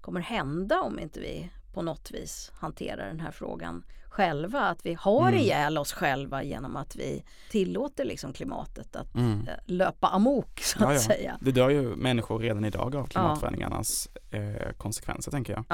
kommer 0.00 0.20
hända 0.20 0.80
om 0.80 0.98
inte 0.98 1.20
vi 1.20 1.50
på 1.74 1.82
något 1.82 2.10
vis 2.10 2.52
hanterar 2.54 3.06
den 3.06 3.20
här 3.20 3.30
frågan 3.30 3.84
själva. 4.08 4.60
Att 4.60 4.86
vi 4.86 4.94
har 4.94 5.28
mm. 5.28 5.40
ihjäl 5.40 5.78
oss 5.78 5.92
själva 5.92 6.42
genom 6.42 6.76
att 6.76 6.96
vi 6.96 7.24
tillåter 7.50 8.04
liksom 8.04 8.32
klimatet 8.32 8.96
att 8.96 9.14
mm. 9.14 9.48
Eh, 9.48 9.54
löpa 9.64 10.08
amok 10.08 10.60
så 10.60 10.84
att 10.84 10.94
ja, 10.94 11.00
säga. 11.00 11.38
Det 11.40 11.52
dör 11.52 11.68
ju 11.68 11.96
människor 11.96 12.38
redan 12.38 12.64
idag 12.64 12.96
av 12.96 13.06
klimatförändringarnas 13.06 14.08
eh, 14.30 14.72
konsekvenser 14.76 15.30
tänker 15.30 15.52
jag. 15.52 15.64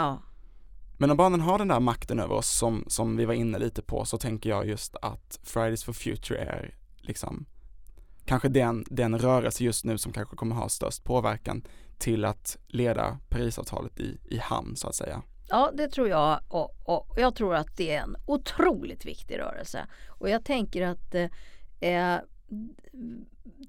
Men 0.99 1.11
om 1.11 1.17
barnen 1.17 1.41
har 1.41 1.59
den 1.59 1.69
där 1.69 1.81
makten 1.81 2.21
över 2.21 2.35
oss 2.35 2.49
som, 2.49 2.85
som 2.87 3.17
vi 3.17 3.25
var 3.25 3.35
inne 3.35 3.59
lite 3.59 3.83
på 3.83 4.05
så 4.05 4.19
tänker 4.19 4.51
jag 4.51 4.67
just 4.67 4.97
att 5.03 5.41
Fridays 5.43 5.85
for 5.85 5.93
Future 5.93 6.39
är 6.39 6.75
liksom 6.99 7.47
kanske 8.25 8.49
den, 8.49 8.85
den 8.91 9.19
rörelse 9.19 9.65
just 9.65 9.85
nu 9.85 9.99
som 9.99 10.13
kanske 10.13 10.37
kommer 10.37 10.57
ha 10.57 10.69
störst 10.69 11.05
påverkan 11.05 11.63
till 11.99 12.25
att 12.25 12.57
leda 12.67 13.19
Parisavtalet 13.29 14.01
i, 14.01 14.19
i 14.25 14.39
hamn 14.39 14.77
så 14.77 14.89
att 14.89 14.95
säga. 14.95 15.23
Ja, 15.49 15.71
det 15.75 15.89
tror 15.89 16.09
jag 16.09 16.41
och, 16.49 16.75
och 16.85 17.15
jag 17.17 17.35
tror 17.35 17.55
att 17.55 17.77
det 17.77 17.95
är 17.95 18.03
en 18.03 18.17
otroligt 18.27 19.07
viktig 19.07 19.39
rörelse. 19.39 19.87
Och 20.09 20.31
jag 20.31 20.45
tänker 20.45 20.83
att 20.83 21.15
eh, 21.15 21.29
eh 21.91 22.21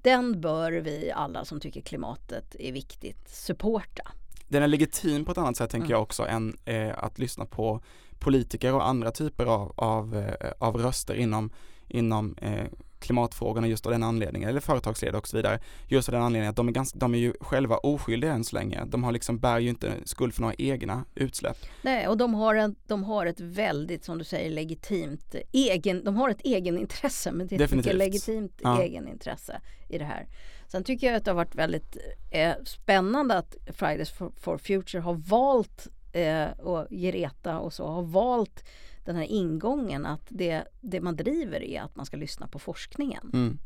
den 0.02 0.40
bör 0.40 0.72
vi 0.72 1.12
alla 1.14 1.44
som 1.44 1.60
tycker 1.60 1.80
klimatet 1.80 2.56
är 2.58 2.72
viktigt 2.72 3.28
supporta. 3.28 4.12
Den 4.48 4.62
är 4.62 4.66
legitim 4.66 5.24
på 5.24 5.32
ett 5.32 5.38
annat 5.38 5.56
sätt 5.56 5.70
tänker 5.70 5.86
mm. 5.86 5.94
jag 5.94 6.02
också 6.02 6.26
än 6.26 6.56
eh, 6.64 6.92
att 6.96 7.18
lyssna 7.18 7.46
på 7.46 7.80
politiker 8.18 8.74
och 8.74 8.88
andra 8.88 9.10
typer 9.10 9.46
av, 9.46 9.72
av, 9.76 10.16
eh, 10.16 10.52
av 10.58 10.76
röster 10.76 11.14
inom, 11.14 11.50
inom 11.88 12.34
eh, 12.40 12.64
klimatfrågorna 12.98 13.66
just 13.66 13.86
av 13.86 13.92
den 13.92 14.02
anledningen, 14.02 14.48
eller 14.48 14.60
företagsledare 14.60 15.18
och 15.18 15.28
så 15.28 15.36
vidare, 15.36 15.60
just 15.88 16.08
av 16.08 16.12
den 16.12 16.22
anledningen 16.22 16.50
att 16.50 16.56
de 16.56 16.68
är, 16.68 16.72
ganska, 16.72 16.98
de 16.98 17.14
är 17.14 17.18
ju 17.18 17.32
själva 17.40 17.76
oskyldiga 17.76 18.32
än 18.32 18.44
så 18.44 18.56
länge. 18.56 18.84
De 18.86 19.04
har 19.04 19.12
liksom, 19.12 19.38
bär 19.38 19.58
ju 19.58 19.68
inte 19.68 19.92
skuld 20.04 20.34
för 20.34 20.40
några 20.40 20.54
egna 20.58 21.04
utsläpp. 21.14 21.56
Nej, 21.82 22.08
och 22.08 22.16
de 22.16 22.34
har, 22.34 22.54
en, 22.54 22.76
de 22.86 23.04
har 23.04 23.26
ett 23.26 23.40
väldigt, 23.40 24.04
som 24.04 24.18
du 24.18 24.24
säger, 24.24 24.50
legitimt 24.50 25.34
egen, 25.52 26.04
de 26.04 26.16
har 26.16 26.30
ett 26.30 26.40
egenintresse, 26.44 27.32
men 27.32 27.46
det 27.46 27.54
är 27.54 27.58
Definitivt. 27.58 27.92
ett 27.92 27.98
legitimt 27.98 28.60
ja. 28.62 28.82
egenintresse 28.82 29.60
i 29.88 29.98
det 29.98 30.04
här. 30.04 30.26
Sen 30.68 30.84
tycker 30.84 31.06
jag 31.06 31.16
att 31.16 31.24
det 31.24 31.30
har 31.30 31.36
varit 31.36 31.54
väldigt 31.54 31.96
eh, 32.30 32.54
spännande 32.64 33.38
att 33.38 33.56
Fridays 33.66 34.10
for, 34.10 34.32
for 34.36 34.58
Future 34.58 35.00
har 35.00 35.14
valt 35.14 35.88
eh, 36.12 36.48
och 36.50 36.86
Greta 36.90 37.58
och 37.58 37.72
så 37.72 37.86
har 37.86 38.02
valt 38.02 38.64
den 39.04 39.16
här 39.16 39.24
ingången 39.24 40.06
att 40.06 40.26
det, 40.28 40.64
det 40.80 41.00
man 41.00 41.16
driver 41.16 41.62
är 41.62 41.82
att 41.82 41.96
man 41.96 42.06
ska 42.06 42.16
lyssna 42.16 42.48
på 42.48 42.58
forskningen. 42.58 43.30
Mm. 43.32 43.58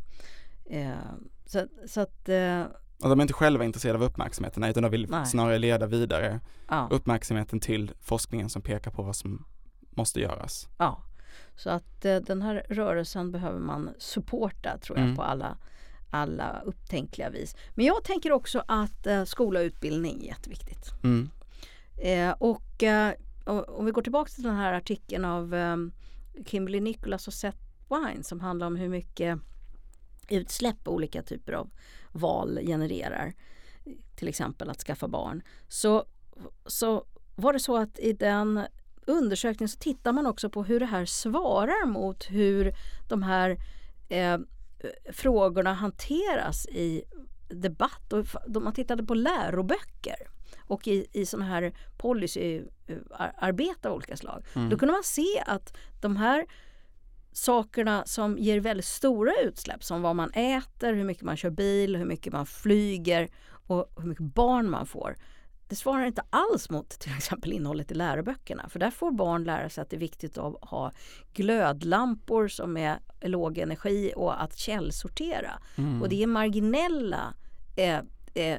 Eh, 0.64 0.98
så, 1.46 1.66
så, 1.86 2.00
att 2.00 2.28
eh, 2.28 2.62
och 3.02 3.08
de 3.08 3.20
är 3.20 3.22
inte 3.22 3.34
själva 3.34 3.64
intresserade 3.64 3.98
av 3.98 4.04
uppmärksamheten 4.04 4.64
utan 4.64 4.82
de 4.82 4.88
vill 4.88 5.10
nej. 5.10 5.26
snarare 5.26 5.58
leda 5.58 5.86
vidare 5.86 6.40
ja. 6.68 6.88
uppmärksamheten 6.90 7.60
till 7.60 7.92
forskningen 8.00 8.48
som 8.48 8.62
pekar 8.62 8.90
på 8.90 9.02
vad 9.02 9.16
som 9.16 9.44
måste 9.90 10.20
göras. 10.20 10.68
Ja, 10.78 11.02
så 11.56 11.70
att 11.70 12.04
eh, 12.04 12.16
den 12.16 12.42
här 12.42 12.66
rörelsen 12.68 13.32
behöver 13.32 13.60
man 13.60 13.90
supporta 13.98 14.78
tror 14.78 14.98
jag 14.98 15.04
mm. 15.04 15.16
på 15.16 15.22
alla, 15.22 15.56
alla 16.12 16.62
upptänkliga 16.64 17.30
vis. 17.30 17.56
Men 17.74 17.86
jag 17.86 18.04
tänker 18.04 18.32
också 18.32 18.64
att 18.68 19.06
eh, 19.06 19.24
skola 19.24 19.60
och 19.60 19.64
utbildning 19.64 20.22
är 20.22 20.26
jätteviktigt. 20.26 20.90
Mm. 21.04 21.30
Eh, 22.02 22.34
och 22.38 22.82
eh, 22.82 23.14
om 23.44 23.84
vi 23.84 23.92
går 23.92 24.02
tillbaka 24.02 24.30
till 24.30 24.42
den 24.42 24.56
här 24.56 24.72
artikeln 24.72 25.24
av 25.24 25.54
um, 25.54 25.92
Kimberly 26.46 26.80
Nicholas 26.80 27.28
och 27.28 27.34
Seth 27.34 27.58
Wine 27.88 28.22
som 28.22 28.40
handlar 28.40 28.66
om 28.66 28.76
hur 28.76 28.88
mycket 28.88 29.38
utsläpp 30.28 30.88
olika 30.88 31.22
typer 31.22 31.52
av 31.52 31.70
val 32.12 32.58
genererar. 32.62 33.34
Till 34.16 34.28
exempel 34.28 34.70
att 34.70 34.82
skaffa 34.82 35.08
barn. 35.08 35.42
Så, 35.68 36.04
så 36.66 37.04
var 37.34 37.52
det 37.52 37.60
så 37.60 37.76
att 37.76 37.98
i 37.98 38.12
den 38.12 38.60
undersökningen 39.06 39.68
så 39.68 39.78
tittar 39.78 40.12
man 40.12 40.26
också 40.26 40.50
på 40.50 40.64
hur 40.64 40.80
det 40.80 40.86
här 40.86 41.04
svarar 41.04 41.86
mot 41.86 42.30
hur 42.30 42.74
de 43.08 43.22
här 43.22 43.58
eh, 44.08 44.38
frågorna 45.12 45.74
hanteras 45.74 46.66
i 46.66 47.02
debatt. 47.48 48.12
Och 48.12 48.26
man 48.62 48.72
tittade 48.72 49.04
på 49.04 49.14
läroböcker 49.14 50.16
och 50.60 50.88
i, 50.88 51.06
i 51.12 51.26
sådana 51.26 51.46
här 51.46 51.72
policyarbete 51.98 53.88
av 53.88 53.94
olika 53.94 54.16
slag. 54.16 54.44
Mm. 54.54 54.68
Då 54.68 54.78
kunde 54.78 54.92
man 54.92 55.02
se 55.04 55.42
att 55.46 55.76
de 56.00 56.16
här 56.16 56.46
sakerna 57.32 58.02
som 58.06 58.38
ger 58.38 58.60
väldigt 58.60 58.86
stora 58.86 59.32
utsläpp 59.44 59.84
som 59.84 60.02
vad 60.02 60.16
man 60.16 60.30
äter, 60.30 60.92
hur 60.92 61.04
mycket 61.04 61.24
man 61.24 61.36
kör 61.36 61.50
bil, 61.50 61.96
hur 61.96 62.04
mycket 62.04 62.32
man 62.32 62.46
flyger 62.46 63.28
och 63.66 63.92
hur 63.96 64.08
mycket 64.08 64.34
barn 64.34 64.70
man 64.70 64.86
får. 64.86 65.16
Det 65.72 65.76
svarar 65.76 66.06
inte 66.06 66.22
alls 66.30 66.70
mot 66.70 66.88
till 66.88 67.12
exempel 67.16 67.52
innehållet 67.52 67.90
i 67.90 67.94
läroböckerna 67.94 68.68
för 68.68 68.78
där 68.78 68.90
får 68.90 69.12
barn 69.12 69.44
lära 69.44 69.68
sig 69.68 69.82
att 69.82 69.90
det 69.90 69.96
är 69.96 70.00
viktigt 70.00 70.38
att 70.38 70.56
ha 70.60 70.92
glödlampor 71.32 72.48
som 72.48 72.76
är 72.76 72.98
låg 73.20 73.58
energi 73.58 74.12
och 74.16 74.42
att 74.42 74.58
källsortera. 74.58 75.52
Mm. 75.76 76.02
Och 76.02 76.08
det 76.08 76.22
är 76.22 76.26
marginella 76.26 77.34
eh, 77.76 78.00
eh, 78.34 78.58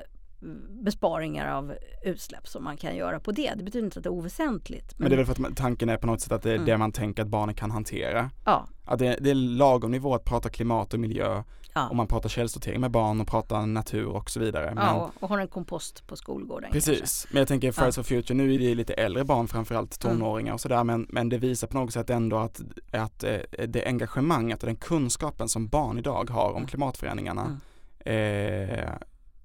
besparingar 0.69 1.47
av 1.47 1.73
utsläpp 2.03 2.47
som 2.47 2.63
man 2.63 2.77
kan 2.77 2.95
göra 2.95 3.19
på 3.19 3.31
det. 3.31 3.53
Det 3.55 3.63
betyder 3.63 3.85
inte 3.85 3.99
att 3.99 4.03
det 4.03 4.07
är 4.07 4.11
oväsentligt. 4.11 4.93
Men, 4.97 5.03
men 5.03 5.09
det 5.09 5.15
är 5.15 5.25
väl 5.25 5.35
för 5.35 5.47
att 5.47 5.57
tanken 5.57 5.89
är 5.89 5.97
på 5.97 6.07
något 6.07 6.21
sätt 6.21 6.31
att 6.31 6.41
det 6.41 6.49
är 6.49 6.55
mm. 6.55 6.65
det 6.65 6.77
man 6.77 6.91
tänker 6.91 7.21
att 7.21 7.27
barnen 7.27 7.55
kan 7.55 7.71
hantera. 7.71 8.29
Ja. 8.45 8.67
Att 8.85 8.99
det, 8.99 9.17
det 9.21 9.29
är 9.29 9.35
lagom 9.35 9.91
nivå 9.91 10.15
att 10.15 10.25
prata 10.25 10.49
klimat 10.49 10.93
och 10.93 10.99
miljö 10.99 11.43
ja. 11.73 11.89
och 11.89 11.95
man 11.95 12.07
pratar 12.07 12.29
källsortering 12.29 12.81
med 12.81 12.91
barn 12.91 13.21
och 13.21 13.27
pratar 13.27 13.65
natur 13.65 14.05
och 14.05 14.29
så 14.29 14.39
vidare. 14.39 14.75
Men, 14.75 14.85
ja, 14.85 15.11
och 15.19 15.29
har 15.29 15.39
en 15.39 15.47
kompost 15.47 16.07
på 16.07 16.15
skolgården. 16.15 16.71
Precis, 16.71 16.99
kanske. 16.99 17.27
men 17.31 17.39
jag 17.39 17.47
tänker 17.47 17.71
Fridays 17.71 17.97
ja. 17.97 18.03
for 18.03 18.15
Future, 18.15 18.37
nu 18.37 18.53
är 18.53 18.59
det 18.59 18.75
lite 18.75 18.93
äldre 18.93 19.23
barn 19.23 19.47
framförallt 19.47 20.03
mm. 20.03 20.17
tonåringar 20.17 20.47
mm. 20.47 20.53
och 20.53 20.61
sådär 20.61 20.83
men, 20.83 21.07
men 21.09 21.29
det 21.29 21.37
visar 21.37 21.67
på 21.67 21.77
något 21.77 21.93
sätt 21.93 22.09
ändå 22.09 22.37
att, 22.37 22.61
att 22.91 23.23
eh, 23.23 23.39
det 23.67 23.85
engagemanget 23.85 24.63
och 24.63 24.67
den 24.67 24.75
kunskapen 24.75 25.49
som 25.49 25.67
barn 25.67 25.97
idag 25.97 26.29
har 26.29 26.49
om 26.49 26.55
mm. 26.55 26.67
klimatförändringarna 26.67 27.59
mm. 28.05 28.79
eh, 28.79 28.89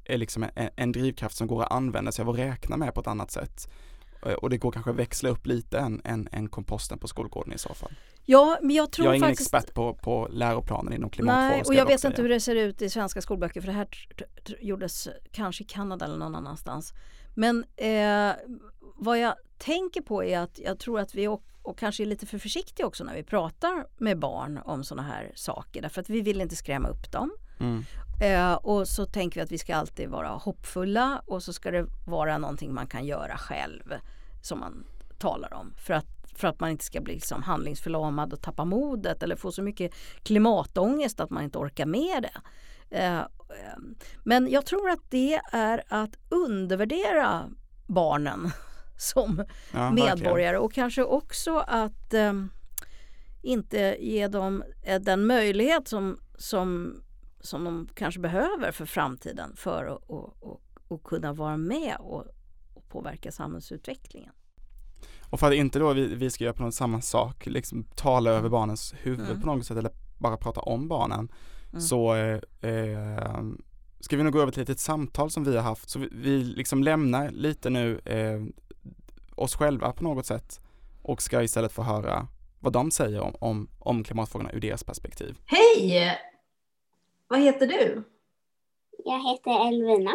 är 0.08 0.18
liksom 0.18 0.42
en, 0.54 0.70
en 0.76 0.92
drivkraft 0.92 1.36
som 1.36 1.46
går 1.46 1.62
att 1.62 1.72
använda 1.72 2.12
sig 2.12 2.22
av 2.22 2.28
och 2.28 2.36
räkna 2.36 2.76
med 2.76 2.94
på 2.94 3.00
ett 3.00 3.06
annat 3.06 3.30
sätt. 3.30 3.68
Eh, 4.26 4.32
och 4.32 4.50
det 4.50 4.58
går 4.58 4.72
kanske 4.72 4.90
att 4.90 4.96
växla 4.96 5.28
upp 5.28 5.46
lite 5.46 5.78
än, 5.78 6.00
än, 6.04 6.28
än 6.32 6.48
komposten 6.48 6.98
på 6.98 7.08
skolgården 7.08 7.52
i 7.52 7.58
så 7.58 7.74
fall. 7.74 7.92
Ja, 8.24 8.58
men 8.62 8.76
jag 8.76 8.92
tror 8.92 9.06
Jag 9.06 9.12
är 9.12 9.16
ingen 9.16 9.28
faktiskt... 9.28 9.54
expert 9.54 9.74
på, 9.74 9.94
på 9.94 10.28
läroplanen 10.30 10.92
inom 10.92 11.10
klimatfrågor. 11.10 11.56
Nej, 11.56 11.62
och 11.66 11.74
jag 11.74 11.86
vet 11.86 12.04
inte 12.04 12.22
hur 12.22 12.28
det 12.28 12.40
ser 12.40 12.56
ut 12.56 12.82
i 12.82 12.90
svenska 12.90 13.22
skolböcker 13.22 13.60
för 13.60 13.66
det 13.68 13.74
här 13.74 13.88
gjordes 14.60 15.08
kanske 15.32 15.64
i 15.64 15.66
Kanada 15.66 16.04
eller 16.04 16.16
någon 16.16 16.34
annanstans. 16.34 16.92
Men 17.34 17.64
eh, 17.76 18.32
vad 18.96 19.18
jag 19.18 19.34
tänker 19.58 20.00
på 20.00 20.24
är 20.24 20.38
att 20.38 20.58
jag 20.58 20.78
tror 20.78 21.00
att 21.00 21.14
vi 21.14 21.28
och, 21.28 21.42
och 21.62 21.78
kanske 21.78 22.02
är 22.02 22.06
lite 22.06 22.26
för 22.26 22.38
försiktiga 22.38 22.86
också 22.86 23.04
när 23.04 23.14
vi 23.14 23.22
pratar 23.22 23.86
med 23.98 24.18
barn 24.18 24.60
om 24.64 24.84
sådana 24.84 25.08
här 25.08 25.32
saker 25.34 25.82
därför 25.82 26.00
att 26.00 26.10
vi 26.10 26.20
vill 26.20 26.40
inte 26.40 26.56
skrämma 26.56 26.88
upp 26.88 27.12
dem. 27.12 27.32
Mm. 27.60 27.84
Eh, 28.20 28.52
och 28.52 28.88
så 28.88 29.06
tänker 29.06 29.40
vi 29.40 29.44
att 29.44 29.52
vi 29.52 29.58
ska 29.58 29.76
alltid 29.76 30.08
vara 30.08 30.28
hoppfulla 30.28 31.22
och 31.26 31.42
så 31.42 31.52
ska 31.52 31.70
det 31.70 31.86
vara 32.06 32.38
någonting 32.38 32.74
man 32.74 32.86
kan 32.86 33.06
göra 33.06 33.36
själv 33.36 33.94
som 34.42 34.60
man 34.60 34.84
talar 35.18 35.54
om 35.54 35.74
för 35.86 35.94
att, 35.94 36.06
för 36.34 36.48
att 36.48 36.60
man 36.60 36.70
inte 36.70 36.84
ska 36.84 37.00
bli 37.00 37.14
liksom 37.14 37.42
handlingsförlamad 37.42 38.32
och 38.32 38.42
tappa 38.42 38.64
modet 38.64 39.22
eller 39.22 39.36
få 39.36 39.52
så 39.52 39.62
mycket 39.62 39.94
klimatångest 40.22 41.20
att 41.20 41.30
man 41.30 41.44
inte 41.44 41.58
orkar 41.58 41.86
med 41.86 42.22
det. 42.22 42.40
Eh, 42.98 43.20
men 44.24 44.50
jag 44.50 44.66
tror 44.66 44.90
att 44.90 45.10
det 45.10 45.40
är 45.52 45.82
att 45.88 46.18
undervärdera 46.28 47.50
barnen 47.86 48.50
som 48.96 49.44
ja, 49.72 49.90
medborgare 49.90 50.22
verkligen. 50.22 50.60
och 50.60 50.72
kanske 50.72 51.04
också 51.04 51.58
att 51.58 52.14
eh, 52.14 52.32
inte 53.42 53.96
ge 54.00 54.28
dem 54.28 54.64
eh, 54.82 55.00
den 55.00 55.26
möjlighet 55.26 55.88
som, 55.88 56.18
som 56.38 57.00
som 57.48 57.64
de 57.64 57.88
kanske 57.94 58.20
behöver 58.20 58.72
för 58.72 58.86
framtiden 58.86 59.56
för 59.56 59.84
att 59.84 60.02
och, 60.06 60.36
och, 60.42 60.62
och 60.88 61.02
kunna 61.02 61.32
vara 61.32 61.56
med 61.56 61.96
och, 62.00 62.24
och 62.74 62.88
påverka 62.88 63.32
samhällsutvecklingen. 63.32 64.32
Och 65.30 65.40
för 65.40 65.46
att 65.46 65.54
inte 65.54 65.78
då 65.78 65.92
vi, 65.92 66.14
vi 66.14 66.30
ska 66.30 66.44
göra 66.44 66.54
på 66.54 66.62
något 66.62 66.74
samma 66.74 67.00
sak, 67.00 67.46
liksom 67.46 67.84
tala 67.84 68.30
över 68.30 68.48
barnens 68.48 68.94
huvud 69.02 69.26
Mm. 69.30 69.40
på 69.40 69.46
något 69.46 69.66
sätt 69.66 69.76
eller 69.76 69.92
bara 70.18 70.36
prata 70.36 70.60
om 70.60 70.88
barnen, 70.88 71.28
Mm. 71.70 71.80
så 71.80 72.14
eh, 72.14 72.40
eh, 72.60 73.42
ska 74.00 74.16
vi 74.16 74.22
nog 74.22 74.32
gå 74.32 74.40
över 74.40 74.52
till 74.52 74.62
ett 74.62 74.68
litet 74.68 74.80
samtal 74.80 75.30
som 75.30 75.44
vi 75.44 75.56
har 75.56 75.62
haft. 75.62 75.90
Så 75.90 75.98
vi, 75.98 76.08
vi 76.12 76.44
liksom 76.44 76.82
lämnar 76.82 77.30
lite 77.30 77.70
nu 77.70 77.98
eh, 77.98 78.42
oss 79.34 79.54
själva 79.56 79.92
på 79.92 80.04
något 80.04 80.26
sätt 80.26 80.60
och 81.02 81.22
ska 81.22 81.42
istället 81.42 81.72
få 81.72 81.82
höra 81.82 82.26
vad 82.60 82.72
de 82.72 82.90
säger 82.90 83.20
om, 83.20 83.34
om, 83.40 83.68
om 83.78 84.04
klimatfrågorna 84.04 84.52
ur 84.52 84.60
deras 84.60 84.84
perspektiv. 84.84 85.38
Hej! 85.44 86.18
Vad 87.28 87.40
heter 87.40 87.66
du? 87.66 88.02
Jag 89.04 89.22
heter 89.30 89.68
Elvina. 89.68 90.10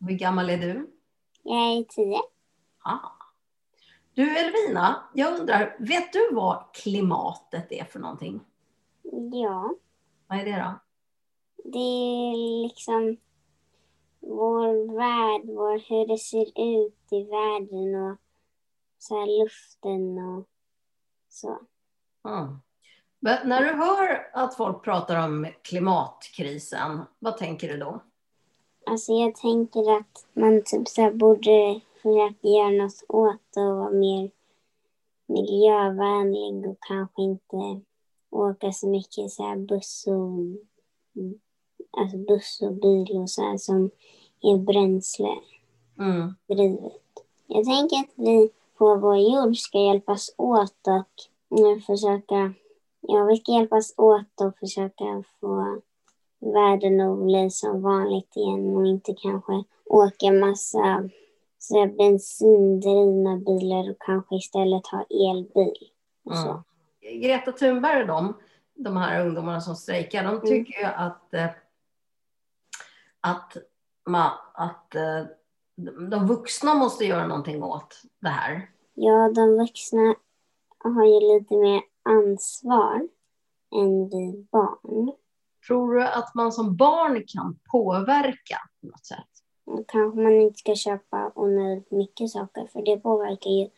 Hur 0.00 0.14
gammal 0.18 0.50
är 0.50 0.58
du? 0.58 0.90
Jag 1.42 1.76
är 1.78 1.84
tio. 1.84 2.18
Ah. 2.84 3.08
Du 4.14 4.36
Elvina, 4.38 5.08
jag 5.14 5.40
undrar, 5.40 5.76
vet 5.78 6.12
du 6.12 6.28
vad 6.32 6.74
klimatet 6.74 7.72
är 7.72 7.84
för 7.84 7.98
någonting? 7.98 8.40
Ja, 9.32 9.74
Vad 10.26 10.38
är 10.38 10.44
det 10.44 10.56
då? 10.56 10.80
det 11.70 11.78
är 11.78 12.62
liksom 12.62 13.16
vår 14.20 14.96
värld, 14.96 15.42
vår, 15.56 15.78
hur 15.88 16.06
det 16.06 16.18
ser 16.18 16.46
ut 16.78 17.12
i 17.12 17.24
världen 17.24 17.94
och 17.94 18.16
så 18.98 19.26
luften 19.26 20.18
och 20.18 20.48
så. 21.28 21.58
Mm. 22.28 22.58
Men 23.20 23.48
när 23.48 23.60
du 23.60 23.72
hör 23.72 24.30
att 24.32 24.56
folk 24.56 24.84
pratar 24.84 25.24
om 25.24 25.46
klimatkrisen, 25.62 27.00
vad 27.18 27.36
tänker 27.36 27.68
du 27.68 27.76
då? 27.76 28.00
Alltså 28.86 29.12
jag 29.12 29.34
tänker 29.34 29.96
att 29.96 30.26
man 30.32 30.62
typ 30.64 30.88
så 30.88 31.02
här 31.02 31.12
borde 31.12 31.80
försöka 32.02 32.48
göra 32.48 32.70
något 32.70 33.04
åt 33.08 33.40
det 33.54 33.60
och 33.60 33.76
vara 33.76 33.90
mer 33.90 34.30
miljövänlig 35.26 36.70
och 36.70 36.76
kanske 36.80 37.22
inte 37.22 37.80
åka 38.30 38.72
så 38.72 38.88
mycket 38.88 39.30
så 39.30 39.42
här 39.42 39.56
buss 39.56 40.04
och, 40.06 40.38
alltså 42.00 42.16
buss 42.16 42.60
och 42.62 42.72
bil 42.72 43.16
och 43.16 43.30
så 43.30 43.42
här 43.42 43.56
som 43.56 43.90
är 44.42 44.56
bränsledrivet. 44.56 45.42
Mm. 45.98 46.34
Jag 47.46 47.64
tänker 47.64 47.96
att 47.96 48.12
vi 48.14 48.50
på 48.78 48.96
vår 48.96 49.16
jord 49.16 49.56
ska 49.56 49.78
hjälpas 49.78 50.34
åt 50.36 50.86
och 50.86 51.82
försöka, 51.86 52.52
ja 53.08 53.24
vi 53.24 53.36
ska 53.36 53.52
hjälpas 53.52 53.94
åt 53.96 54.40
och 54.40 54.58
försöka 54.58 55.22
få 55.40 55.80
världen 56.40 57.00
att 57.00 57.18
bli 57.18 57.50
som 57.50 57.82
vanligt 57.82 58.36
igen 58.36 58.76
och 58.76 58.86
inte 58.86 59.14
kanske 59.22 59.64
åka 59.84 60.32
massa 60.32 61.08
så 61.58 61.86
bensindrivna 61.86 63.36
bilar 63.36 63.90
och 63.90 63.96
kanske 64.00 64.36
istället 64.36 64.86
ha 64.86 65.02
elbil. 65.10 65.90
Och. 66.24 66.36
Mm. 66.36 66.62
Greta 67.22 67.52
Thunberg 67.52 68.00
och 68.00 68.06
de, 68.06 68.36
de 68.74 68.96
här 68.96 69.26
ungdomarna 69.26 69.60
som 69.60 69.76
strejkar, 69.76 70.24
de 70.24 70.40
tycker 70.40 70.78
ju 70.78 70.84
att, 70.84 71.34
eh, 71.34 71.50
att, 73.20 73.56
ma, 74.06 74.32
att 74.54 74.94
eh, 74.94 75.24
de 76.10 76.26
vuxna 76.26 76.74
måste 76.74 77.04
göra 77.04 77.26
någonting 77.26 77.62
åt 77.62 78.02
det 78.20 78.28
här. 78.28 78.70
Ja, 78.94 79.32
de 79.34 79.58
vuxna 79.58 80.14
har 80.78 81.04
ju 81.04 81.34
lite 81.34 81.54
mer 81.54 81.82
ansvar 82.02 83.08
än 83.74 84.08
vi 84.08 84.46
barn. 84.52 85.12
Tror 85.66 85.94
du 85.94 86.02
att 86.02 86.34
man 86.34 86.52
som 86.52 86.76
barn 86.76 87.24
kan 87.26 87.58
påverka 87.72 88.56
på 88.80 88.86
något 88.86 89.06
sätt? 89.06 89.28
Kanske 89.88 90.20
man 90.20 90.32
inte 90.32 90.58
ska 90.58 90.74
köpa 90.74 91.32
onödigt 91.34 91.90
mycket 91.90 92.30
saker 92.30 92.66
för 92.66 92.82
det 92.82 92.96
påverkar 92.96 93.50
ju 93.50 93.68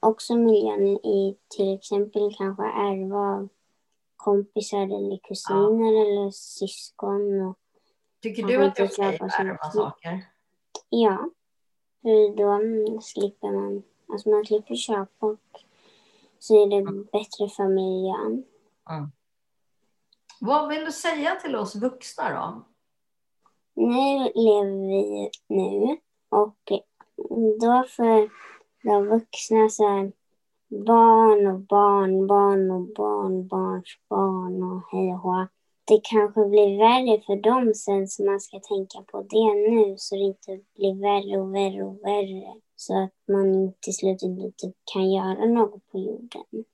också 0.00 0.36
miljön 0.36 0.86
i 0.86 1.36
till 1.56 1.74
exempel 1.74 2.34
kanske 2.38 2.62
ärva 2.62 3.16
av 3.16 3.48
kompisar 4.16 4.82
eller 4.82 5.18
kusiner 5.28 6.02
eller 6.02 6.30
syskon. 6.30 7.42
Och, 7.42 7.58
Tycker 8.22 8.42
du 8.42 8.64
att 8.64 8.76
det 8.76 8.82
är 8.82 8.86
okej 8.86 9.18
att 9.20 9.40
ärva 9.40 9.70
saker? 9.70 10.24
ja, 10.88 11.30
för 12.02 12.36
då 12.36 13.00
slipper 13.00 13.50
man, 13.52 13.82
alltså 14.08 14.30
man 14.30 14.44
slipper 14.44 14.74
köpa 14.74 15.26
och 15.26 15.64
så 16.38 16.62
är 16.62 16.66
det 16.66 16.92
bättre 17.12 17.48
för 17.56 17.68
miljön. 17.68 18.44
Vad 20.40 20.68
vill 20.68 20.84
du 20.84 20.92
säga 20.92 21.34
till 21.34 21.56
oss 21.56 21.76
vuxna 21.76 22.30
då? 22.30 22.64
Nu 23.74 24.18
lever 24.34 24.88
vi 24.88 25.30
nu 25.48 25.96
och 26.28 26.72
då 27.60 27.84
för 27.88 28.30
de 28.82 29.06
vuxna 29.06 29.68
så 29.68 29.88
här 29.88 30.12
barn 30.68 31.46
och 31.46 31.60
barnbarn 31.60 32.70
och 32.70 32.94
barnbarns 32.94 33.98
barn 34.08 34.62
och 34.62 34.82
hej 34.92 35.12
och 35.12 35.18
hå. 35.18 35.46
Det 35.84 36.00
kanske 36.02 36.44
blir 36.44 36.78
värre 36.78 37.22
för 37.26 37.36
dem 37.36 37.74
sen 37.74 38.08
så 38.08 38.24
man 38.24 38.40
ska 38.40 38.60
tänka 38.60 39.02
på 39.02 39.22
det 39.22 39.54
nu 39.54 39.94
så 39.98 40.14
det 40.14 40.22
inte 40.22 40.60
blir 40.74 40.94
värre 41.00 41.40
och 41.40 41.54
värre 41.54 41.84
och 41.84 41.98
värre. 42.04 42.60
Så 42.80 43.04
att 43.04 43.12
man 43.28 43.72
till 43.80 43.94
slut 43.94 44.22
inte 44.22 44.42
typ 44.56 44.76
kan 44.92 45.10
göra 45.10 45.46
något 45.46 45.90
på 45.92 45.98
jorden. 45.98 46.64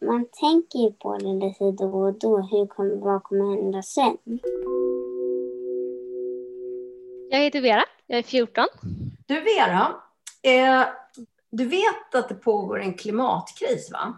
Man 0.00 0.26
tänker 0.40 0.78
ju 0.78 0.92
på 0.92 1.18
det 1.18 1.32
lite 1.32 1.84
då 1.84 2.06
och 2.06 2.18
då. 2.18 2.36
Hur 2.36 2.66
kommer, 2.66 2.96
vad 2.96 3.22
kommer 3.22 3.56
hända 3.56 3.82
sen? 3.82 4.18
Jag 7.30 7.38
heter 7.38 7.60
Vera, 7.60 7.84
jag 8.06 8.18
är 8.18 8.22
14. 8.22 8.64
Du 9.26 9.40
Vera, 9.40 9.94
eh, 10.42 10.86
du 11.50 11.64
vet 11.64 12.14
att 12.14 12.28
det 12.28 12.34
pågår 12.34 12.80
en 12.80 12.94
klimatkris 12.94 13.92
va? 13.92 14.14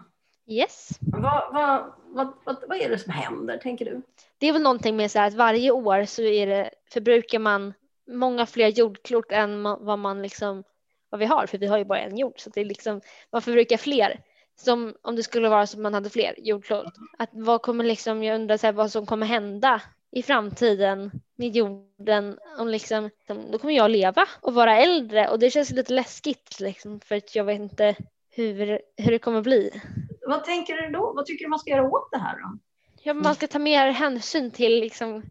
Yes. 0.47 0.89
Vad, 0.99 1.53
vad, 1.53 1.93
vad, 2.05 2.33
vad, 2.43 2.57
vad 2.67 2.77
är 2.77 2.89
det 2.89 2.99
som 2.99 3.13
händer 3.13 3.57
tänker 3.57 3.85
du? 3.85 4.01
Det 4.37 4.47
är 4.47 4.53
väl 4.53 4.61
någonting 4.61 4.95
med 4.95 5.11
så 5.11 5.19
här 5.19 5.27
att 5.27 5.33
varje 5.33 5.71
år 5.71 6.05
så 6.05 6.21
är 6.21 6.47
det, 6.47 6.69
förbrukar 6.93 7.39
man 7.39 7.73
många 8.07 8.45
fler 8.45 8.67
jordklot 8.67 9.31
än 9.31 9.63
vad 9.63 9.99
man 9.99 10.21
liksom 10.21 10.63
vad 11.09 11.19
vi 11.19 11.25
har, 11.25 11.45
för 11.45 11.57
vi 11.57 11.67
har 11.67 11.77
ju 11.77 11.85
bara 11.85 11.99
en 11.99 12.17
jord, 12.17 12.33
så 12.37 12.49
det 12.49 12.61
är 12.61 12.65
liksom, 12.65 13.01
man 13.31 13.41
förbrukar 13.41 13.77
fler. 13.77 14.21
Som 14.59 14.95
om 15.01 15.15
det 15.15 15.23
skulle 15.23 15.49
vara 15.49 15.67
som 15.67 15.81
man 15.81 15.93
hade 15.93 16.09
fler 16.09 16.35
jordklot. 16.37 16.93
Att 17.17 17.29
vad 17.33 17.61
kommer 17.61 17.83
liksom, 17.83 18.23
jag 18.23 18.35
undrar 18.35 18.57
så 18.57 18.67
här, 18.67 18.73
vad 18.73 18.91
som 18.91 19.05
kommer 19.05 19.25
hända 19.25 19.81
i 20.11 20.23
framtiden 20.23 21.11
med 21.35 21.55
jorden. 21.55 22.39
Om 22.59 22.67
liksom, 22.67 23.09
då 23.51 23.57
kommer 23.57 23.73
jag 23.73 23.91
leva 23.91 24.25
och 24.41 24.53
vara 24.53 24.77
äldre 24.77 25.29
och 25.29 25.39
det 25.39 25.51
känns 25.51 25.71
lite 25.71 25.93
läskigt 25.93 26.59
liksom, 26.59 26.99
för 26.99 27.15
att 27.15 27.35
jag 27.35 27.43
vet 27.43 27.59
inte 27.59 27.95
hur, 28.29 28.81
hur 28.97 29.11
det 29.11 29.19
kommer 29.19 29.41
bli. 29.41 29.81
Vad 30.27 30.43
tänker 30.43 30.73
du 30.73 30.89
då? 30.89 31.13
Vad 31.15 31.25
tycker 31.25 31.45
du 31.45 31.49
man 31.49 31.59
ska 31.59 31.71
göra 31.71 31.89
åt 31.89 32.11
det 32.11 32.17
här 32.17 32.35
då? 32.37 32.57
Ja, 33.03 33.13
man 33.13 33.35
ska 33.35 33.47
ta 33.47 33.59
mer 33.59 33.91
hänsyn 33.91 34.51
till, 34.51 34.79
liksom, 34.79 35.23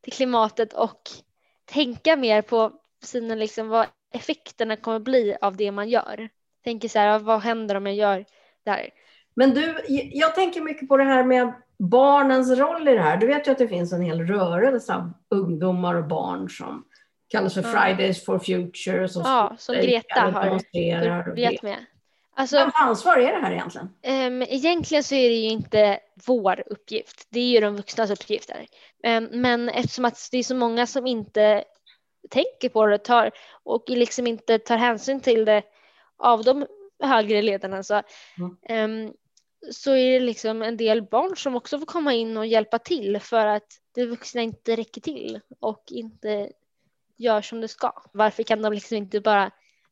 till 0.00 0.12
klimatet 0.12 0.72
och 0.72 1.10
tänka 1.64 2.16
mer 2.16 2.42
på 2.42 2.72
sina, 3.02 3.34
liksom, 3.34 3.68
vad 3.68 3.86
effekterna 4.12 4.76
kommer 4.76 4.98
bli 4.98 5.36
av 5.40 5.56
det 5.56 5.72
man 5.72 5.88
gör. 5.88 6.28
Tänker 6.64 6.88
så 6.88 6.98
här, 6.98 7.18
vad 7.18 7.40
händer 7.40 7.74
om 7.74 7.86
jag 7.86 7.94
gör 7.94 8.24
det 8.64 8.70
här? 8.70 8.90
Men 9.34 9.54
du, 9.54 9.74
jag 10.12 10.34
tänker 10.34 10.60
mycket 10.60 10.88
på 10.88 10.96
det 10.96 11.04
här 11.04 11.24
med 11.24 11.52
barnens 11.78 12.58
roll 12.58 12.88
i 12.88 12.94
det 12.94 13.02
här. 13.02 13.16
Du 13.16 13.26
vet 13.26 13.46
ju 13.46 13.50
att 13.50 13.58
det 13.58 13.68
finns 13.68 13.92
en 13.92 14.02
hel 14.02 14.26
rörelse 14.26 14.94
av 14.94 15.12
ungdomar 15.30 15.94
och 15.94 16.04
barn 16.04 16.50
som 16.50 16.84
kallas 17.28 17.54
för. 17.54 17.62
Fridays 17.62 18.24
for 18.24 18.38
Future. 18.38 19.08
Som 19.08 19.22
Ja, 19.22 19.56
som 19.58 19.74
Greta 19.74 20.20
har 20.20 21.34
det. 21.34 21.62
med. 21.62 21.86
Alltså, 22.34 22.56
Vems 22.56 22.74
ansvar 22.74 23.16
är 23.16 23.32
det 23.32 23.38
här 23.38 23.52
egentligen? 23.52 23.88
Um, 24.06 24.42
egentligen 24.42 25.04
så 25.04 25.14
är 25.14 25.28
det 25.28 25.34
ju 25.34 25.48
inte 25.48 26.00
vår 26.26 26.62
uppgift. 26.66 27.26
Det 27.30 27.40
är 27.40 27.46
ju 27.48 27.60
de 27.60 27.76
vuxnas 27.76 28.10
uppgifter. 28.10 28.66
Ehm, 29.02 29.28
men 29.32 29.68
eftersom 29.68 30.04
att 30.04 30.28
det 30.30 30.38
är 30.38 30.42
så 30.42 30.54
många 30.54 30.86
som 30.86 31.06
inte 31.06 31.64
tänker 32.30 32.68
på 32.68 32.86
det 32.86 32.98
tar, 32.98 33.30
och 33.62 33.84
liksom 33.88 34.26
inte 34.26 34.58
tar 34.58 34.76
hänsyn 34.76 35.20
till 35.20 35.44
det 35.44 35.62
av 36.16 36.44
de 36.44 36.66
högre 37.02 37.42
ledarna 37.42 37.82
så, 37.82 38.02
Mm. 38.38 38.56
ehm, 38.68 39.12
så 39.70 39.90
är 39.90 40.12
det 40.12 40.26
liksom 40.26 40.62
en 40.62 40.76
del 40.76 41.02
barn 41.02 41.36
som 41.36 41.56
också 41.56 41.78
får 41.78 41.86
komma 41.86 42.12
in 42.14 42.36
och 42.36 42.46
hjälpa 42.46 42.78
till 42.78 43.20
för 43.20 43.46
att 43.46 43.66
de 43.94 44.06
vuxna 44.06 44.42
inte 44.42 44.76
räcker 44.76 45.00
till 45.00 45.40
och 45.60 45.84
inte 45.90 46.52
gör 47.16 47.42
som 47.42 47.60
det 47.60 47.68
ska. 47.68 47.92
Varför 48.12 48.42
kan 48.42 48.62
de 48.62 48.72
liksom 48.72 48.96
inte 48.96 49.20
bara 49.20 49.50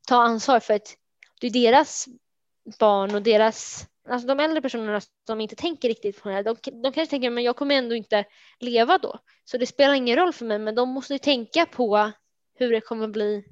ta 0.09 0.17
ansvar 0.17 0.61
för 0.61 0.75
att 0.75 0.97
det 1.41 1.47
är 1.47 1.51
deras 1.51 2.07
barn 2.79 3.15
och 3.15 3.23
deras, 3.23 3.87
alltså 4.09 4.29
de 4.29 4.41
äldre 4.41 4.63
personerna 4.63 5.01
som 5.27 5.41
inte 5.41 5.57
tänker 5.57 5.89
riktigt 5.89 6.23
på 6.23 6.29
det 6.29 6.35
här, 6.35 6.43
de, 6.43 6.57
de 6.83 6.93
kanske 6.93 7.07
tänker 7.07 7.31
men 7.31 7.45
jag 7.45 7.57
kommer 7.57 7.75
ändå 7.75 7.95
inte 7.95 8.25
leva 8.59 8.99
då. 8.99 9.19
Så 9.45 9.59
det 9.59 9.67
spelar 9.67 9.95
ingen 9.95 10.17
roll 10.17 10.33
för 10.33 10.45
mig 10.45 10.59
men 10.59 10.75
de 10.75 10.89
måste 10.89 11.13
ju 11.13 11.19
tänka 11.19 11.67
på 11.67 12.13
hur 12.61 12.73
det 12.73 12.81
kommer 12.81 13.09
bli 13.09 13.45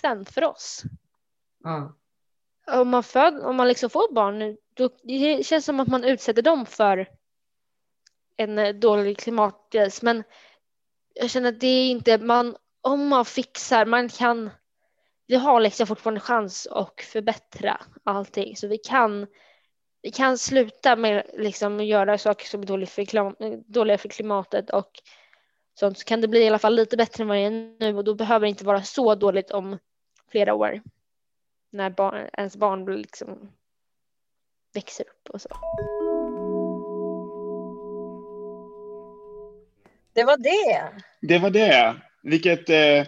sen 0.00 0.24
för 0.24 0.44
oss. 0.44 0.82
Mm. 1.66 1.88
Om 2.66 2.88
man, 2.88 3.02
föd, 3.02 3.40
om 3.40 3.56
man 3.56 3.68
liksom 3.68 3.90
får 3.90 4.14
barn 4.14 4.56
då 4.74 4.90
det 5.02 5.46
känns 5.46 5.64
som 5.64 5.80
att 5.80 5.88
man 5.88 6.04
utsätter 6.04 6.42
dem 6.42 6.66
för 6.66 7.08
en 8.36 8.58
eh, 8.58 8.74
dålig 8.74 9.18
klimatkris 9.18 10.02
men 10.02 10.24
jag 11.14 11.30
känner 11.30 11.48
att 11.48 11.60
det 11.60 11.66
är 11.66 11.90
inte, 11.90 12.18
man, 12.18 12.56
om 12.80 13.08
man 13.08 13.24
fixar, 13.24 13.86
man 13.86 14.08
kan 14.08 14.50
vi 15.26 15.36
har 15.36 15.60
liksom 15.60 15.86
fortfarande 15.86 16.20
chans 16.20 16.66
att 16.66 17.00
förbättra 17.00 17.80
allting 18.04 18.56
så 18.56 18.68
vi 18.68 18.78
kan 18.78 19.26
vi 20.02 20.10
kan 20.10 20.38
sluta 20.38 20.96
med 20.96 21.30
liksom 21.32 21.80
att 21.80 21.86
göra 21.86 22.18
saker 22.18 22.46
som 22.46 22.62
är 22.62 22.66
dåliga 22.66 22.86
för, 22.86 23.04
klim 23.04 23.34
dåliga 23.66 23.98
för 23.98 24.08
klimatet 24.08 24.70
och 24.70 24.90
sånt 25.74 25.98
så 25.98 26.04
kan 26.04 26.20
det 26.20 26.28
bli 26.28 26.42
i 26.42 26.48
alla 26.48 26.58
fall 26.58 26.74
lite 26.74 26.96
bättre 26.96 27.22
än 27.22 27.28
vad 27.28 27.36
det 27.36 27.42
är 27.42 27.76
nu 27.80 27.96
och 27.96 28.04
då 28.04 28.14
behöver 28.14 28.46
det 28.46 28.50
inte 28.50 28.64
vara 28.64 28.82
så 28.82 29.14
dåligt 29.14 29.50
om 29.50 29.78
flera 30.30 30.54
år 30.54 30.80
när 31.70 31.90
barn, 31.90 32.28
ens 32.32 32.56
barn 32.56 32.96
liksom 32.96 33.52
växer 34.74 35.04
upp 35.04 35.30
och 35.30 35.40
så. 35.40 35.48
Det 40.12 40.24
var 40.24 40.36
det. 40.36 41.02
Det 41.20 41.38
var 41.38 41.50
det. 41.50 41.96
Vilket 42.22 42.70
eh, 42.70 43.06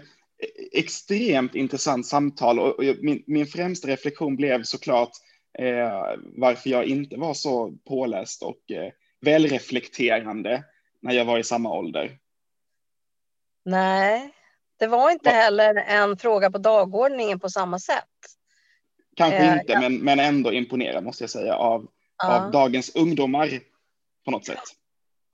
extremt 0.73 1.55
intressant 1.55 2.07
samtal 2.07 2.59
och, 2.59 2.79
och 2.79 2.85
min, 3.01 3.23
min 3.27 3.47
främsta 3.47 3.89
reflektion 3.89 4.37
blev 4.37 4.63
såklart 4.63 5.11
eh, 5.59 6.19
varför 6.37 6.71
jag 6.71 6.85
inte 6.85 7.17
var 7.17 7.35
så 7.35 7.73
påläst 7.89 8.43
och 8.43 8.71
eh, 8.71 8.93
välreflekterande 9.21 10.65
när 11.03 11.15
jag 11.15 11.25
var 11.25 11.39
i 11.39 11.45
samma 11.45 11.73
ålder. 11.73 12.19
Nej, 13.67 14.35
det 14.79 14.87
var 14.87 15.11
inte 15.11 15.31
heller 15.31 15.75
en 15.75 16.17
fråga 16.17 16.51
på 16.51 16.59
dagordningen 16.59 17.41
på 17.41 17.51
samma 17.51 17.79
sätt. 17.79 18.05
Kanske 19.17 19.39
eh, 19.39 19.53
inte, 19.53 19.73
ja. 19.73 19.81
men, 19.81 19.99
men 19.99 20.21
ändå 20.21 20.53
imponerad 20.53 21.05
måste 21.05 21.23
jag 21.23 21.31
säga 21.31 21.57
av, 21.57 21.87
ja. 22.19 22.45
av 22.45 22.51
dagens 22.51 22.97
ungdomar 22.97 23.61
på 24.25 24.31
något 24.31 24.47
sätt. 24.47 24.63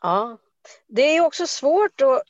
Ja, 0.02 0.38
det 0.88 1.02
är 1.02 1.20
också 1.20 1.46
svårt 1.46 2.00
och, 2.00 2.22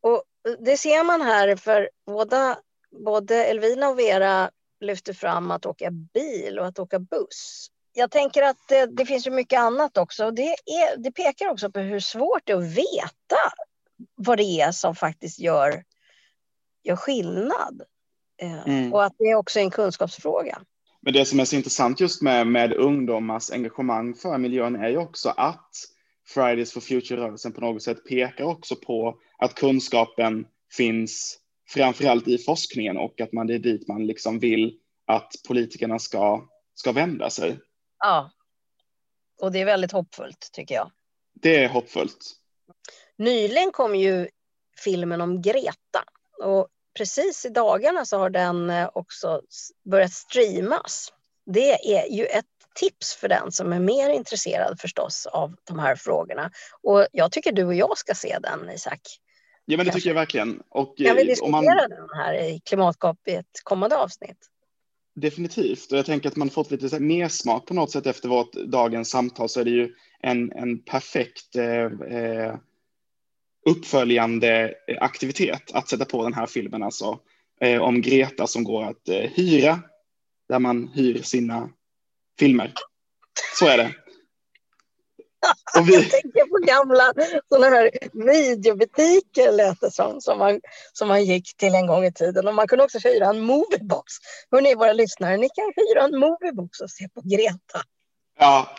och 0.00 0.22
det 0.58 0.76
ser 0.76 1.04
man 1.04 1.20
här 1.20 1.56
för 1.56 1.90
båda, 2.06 2.58
både 3.04 3.44
Elvina 3.44 3.88
och 3.88 3.98
Vera 3.98 4.50
lyfter 4.80 5.12
fram 5.12 5.50
att 5.50 5.66
åka 5.66 5.90
bil 5.90 6.58
och 6.58 6.66
att 6.66 6.78
åka 6.78 6.98
buss. 6.98 7.66
Jag 7.92 8.10
tänker 8.10 8.42
att 8.42 8.68
det, 8.68 8.86
det 8.86 9.06
finns 9.06 9.26
ju 9.26 9.30
mycket 9.30 9.60
annat 9.60 9.98
också. 9.98 10.30
Det, 10.30 10.50
är, 10.52 10.96
det 10.96 11.12
pekar 11.12 11.48
också 11.48 11.70
på 11.70 11.80
hur 11.80 12.00
svårt 12.00 12.42
det 12.44 12.52
är 12.52 12.56
att 12.56 12.64
veta 12.64 13.36
vad 14.16 14.38
det 14.38 14.60
är 14.60 14.72
som 14.72 14.94
faktiskt 14.94 15.38
gör, 15.38 15.84
gör 16.82 16.96
skillnad. 16.96 17.82
Eh, 18.42 18.68
mm. 18.68 18.92
Och 18.92 19.04
att 19.04 19.14
det 19.18 19.24
är 19.24 19.34
också 19.34 19.58
är 19.58 19.62
en 19.62 19.70
kunskapsfråga. 19.70 20.62
Men 21.02 21.12
det 21.12 21.24
som 21.24 21.40
är 21.40 21.44
så 21.44 21.56
intressant 21.56 22.00
just 22.00 22.22
med, 22.22 22.46
med 22.46 22.72
ungdomars 22.72 23.50
engagemang 23.50 24.14
för 24.14 24.38
miljön 24.38 24.76
är 24.76 24.88
ju 24.88 24.96
också 24.96 25.28
att 25.28 25.70
Fridays 26.26 26.72
for 26.72 26.80
Future-rörelsen 26.80 27.52
på 27.52 27.60
något 27.60 27.82
sätt 27.82 28.04
pekar 28.08 28.44
också 28.44 28.76
på 28.76 29.18
att 29.38 29.54
kunskapen 29.54 30.46
finns 30.72 31.38
framförallt 31.68 32.28
i 32.28 32.38
forskningen 32.38 32.96
och 32.96 33.20
att 33.20 33.32
man 33.32 33.46
det 33.46 33.54
är 33.54 33.58
dit 33.58 33.88
man 33.88 34.06
liksom 34.06 34.38
vill 34.38 34.78
att 35.06 35.32
politikerna 35.48 35.98
ska, 35.98 36.48
ska 36.74 36.92
vända 36.92 37.30
sig. 37.30 37.58
Ja, 37.98 38.30
och 39.40 39.52
det 39.52 39.60
är 39.60 39.64
väldigt 39.64 39.92
hoppfullt 39.92 40.50
tycker 40.52 40.74
jag. 40.74 40.90
Det 41.32 41.64
är 41.64 41.68
hoppfullt. 41.68 42.39
Nyligen 43.20 43.72
kom 43.72 43.96
ju 43.96 44.28
filmen 44.84 45.20
om 45.20 45.42
Greta 45.42 46.04
och 46.42 46.68
precis 46.98 47.44
i 47.44 47.48
dagarna 47.48 48.04
så 48.04 48.18
har 48.18 48.30
den 48.30 48.70
eh, 48.70 48.90
också 48.92 49.42
börjat 49.84 50.12
streamas. 50.12 51.12
Det 51.46 51.96
är 51.96 52.10
ju 52.10 52.24
ett 52.24 52.44
tips 52.74 53.14
för 53.14 53.28
den 53.28 53.52
som 53.52 53.72
är 53.72 53.80
mer 53.80 54.10
intresserad 54.10 54.80
förstås 54.80 55.26
av 55.26 55.54
de 55.64 55.78
här 55.78 55.96
frågorna. 55.96 56.50
Och 56.82 57.06
jag 57.12 57.32
tycker 57.32 57.52
du 57.52 57.64
och 57.64 57.74
jag 57.74 57.98
ska 57.98 58.14
se 58.14 58.38
den, 58.42 58.70
Isak. 58.70 59.00
Ja, 59.64 59.76
men 59.76 59.86
det 59.86 59.92
tycker 59.92 60.10
jag 60.10 60.14
verkligen. 60.14 60.62
Och, 60.68 60.96
kan 60.98 61.16
vi 61.16 61.24
diskutera 61.24 61.50
man... 61.50 61.64
den 61.64 62.08
här 62.14 62.34
i 62.34 62.60
Klimatgap 62.64 63.28
i 63.28 63.34
ett 63.34 63.60
kommande 63.62 63.96
avsnitt? 63.96 64.38
Definitivt, 65.14 65.92
och 65.92 65.98
jag 65.98 66.06
tänker 66.06 66.28
att 66.28 66.36
man 66.36 66.50
fått 66.50 66.70
lite 66.70 67.00
mer 67.00 67.28
smak 67.28 67.66
på 67.66 67.74
något 67.74 67.90
sätt 67.90 68.06
efter 68.06 68.28
vårt 68.28 68.52
dagens 68.52 69.10
samtal 69.10 69.48
så 69.48 69.60
är 69.60 69.64
det 69.64 69.70
ju 69.70 69.94
en, 70.20 70.52
en 70.52 70.82
perfekt 70.82 71.56
eh, 71.56 71.84
eh 72.16 72.54
uppföljande 73.66 74.74
aktivitet 75.00 75.72
att 75.72 75.88
sätta 75.88 76.04
på 76.04 76.22
den 76.22 76.34
här 76.34 76.46
filmen 76.46 76.82
alltså 76.82 77.18
eh, 77.60 77.82
om 77.82 78.02
Greta 78.02 78.46
som 78.46 78.64
går 78.64 78.84
att 78.84 79.08
eh, 79.08 79.30
hyra 79.34 79.82
där 80.48 80.58
man 80.58 80.88
hyr 80.94 81.22
sina 81.22 81.70
filmer. 82.38 82.72
Så 83.58 83.66
är 83.66 83.76
det. 83.76 83.94
Och 85.78 85.88
vi... 85.88 85.94
Jag 85.94 86.10
tänker 86.10 86.46
på 86.46 86.66
gamla 86.66 87.12
sådana 87.48 87.76
här 87.76 87.90
videobutiker 88.12 89.52
lät 89.52 89.80
det 89.80 89.90
som, 89.90 90.20
som 90.20 90.38
man, 90.38 90.60
som 90.92 91.08
man 91.08 91.24
gick 91.24 91.56
till 91.56 91.74
en 91.74 91.86
gång 91.86 92.04
i 92.04 92.12
tiden. 92.12 92.48
Och 92.48 92.54
man 92.54 92.68
kunde 92.68 92.84
också 92.84 92.98
hyra 92.98 93.26
en 93.26 93.40
moviebox. 93.40 94.12
Hörrni, 94.50 94.74
våra 94.74 94.92
lyssnare, 94.92 95.36
ni 95.36 95.48
kan 95.48 95.72
hyra 95.76 96.04
en 96.04 96.18
moviebox 96.18 96.80
och 96.80 96.90
se 96.90 97.08
på 97.08 97.20
Greta. 97.24 97.82
Ja, 98.38 98.76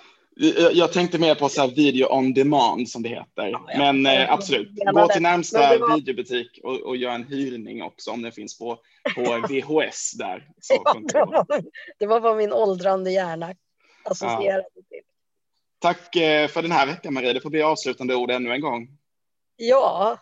jag 0.74 0.94
tänkte 0.94 1.20
mer 1.20 1.36
på 1.36 1.50
så 1.50 1.68
video 1.68 2.08
on 2.12 2.34
demand 2.34 2.90
som 2.90 3.04
det 3.04 3.10
heter. 3.10 3.48
Ja, 3.48 3.66
ja. 3.68 3.78
Men 3.78 4.06
eh, 4.06 4.34
absolut, 4.34 4.70
gå 4.94 5.08
till 5.08 5.22
närmsta 5.22 5.78
var... 5.78 5.96
videobutik 5.96 6.60
och, 6.64 6.82
och 6.82 6.98
gör 6.98 7.12
en 7.12 7.24
hyrning 7.24 7.84
också 7.84 8.12
om 8.12 8.22
den 8.22 8.32
finns 8.32 8.58
på, 8.58 8.80
på 9.16 9.22
VHS 9.50 10.12
där. 10.12 10.48
Ja, 10.70 10.94
det, 11.14 11.20
var, 11.20 11.46
det 12.00 12.06
var 12.06 12.20
vad 12.20 12.38
min 12.38 12.54
åldrande 12.54 13.12
hjärna 13.12 13.54
associerade 14.04 14.64
till. 14.90 15.02
Tack 15.80 16.16
eh, 16.16 16.48
för 16.48 16.62
den 16.62 16.72
här 16.72 16.88
veckan 16.88 17.14
Marie, 17.14 17.34
det 17.34 17.42
får 17.42 17.50
bli 17.50 17.62
avslutande 17.62 18.16
ord 18.16 18.32
ännu 18.32 18.52
en 18.52 18.62
gång. 18.62 18.88
Ja, 19.56 20.18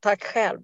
tack 0.00 0.22
själv. 0.22 0.60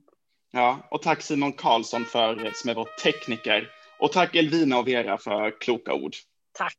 Ja, 0.53 0.79
och 0.91 1.03
tack 1.03 1.23
Simon 1.23 1.53
Karlsson 1.53 2.05
för, 2.05 2.51
som 2.55 2.71
är 2.71 2.75
vår 2.75 2.89
tekniker. 3.03 3.71
Och 3.99 4.13
tack 4.13 4.37
Elvina 4.37 4.79
och 4.79 4.89
Vera 4.89 5.19
för 5.19 5.61
kloka 5.61 5.95
ord. 5.95 6.15
Tack. 6.53 6.79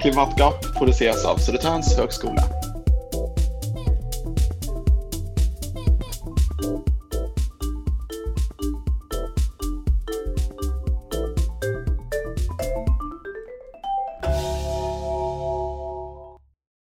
Klimatgap 0.00 0.54
produceras 0.78 1.24
av 1.24 1.36
Södertörns 1.36 1.96
högskola. 1.96 2.57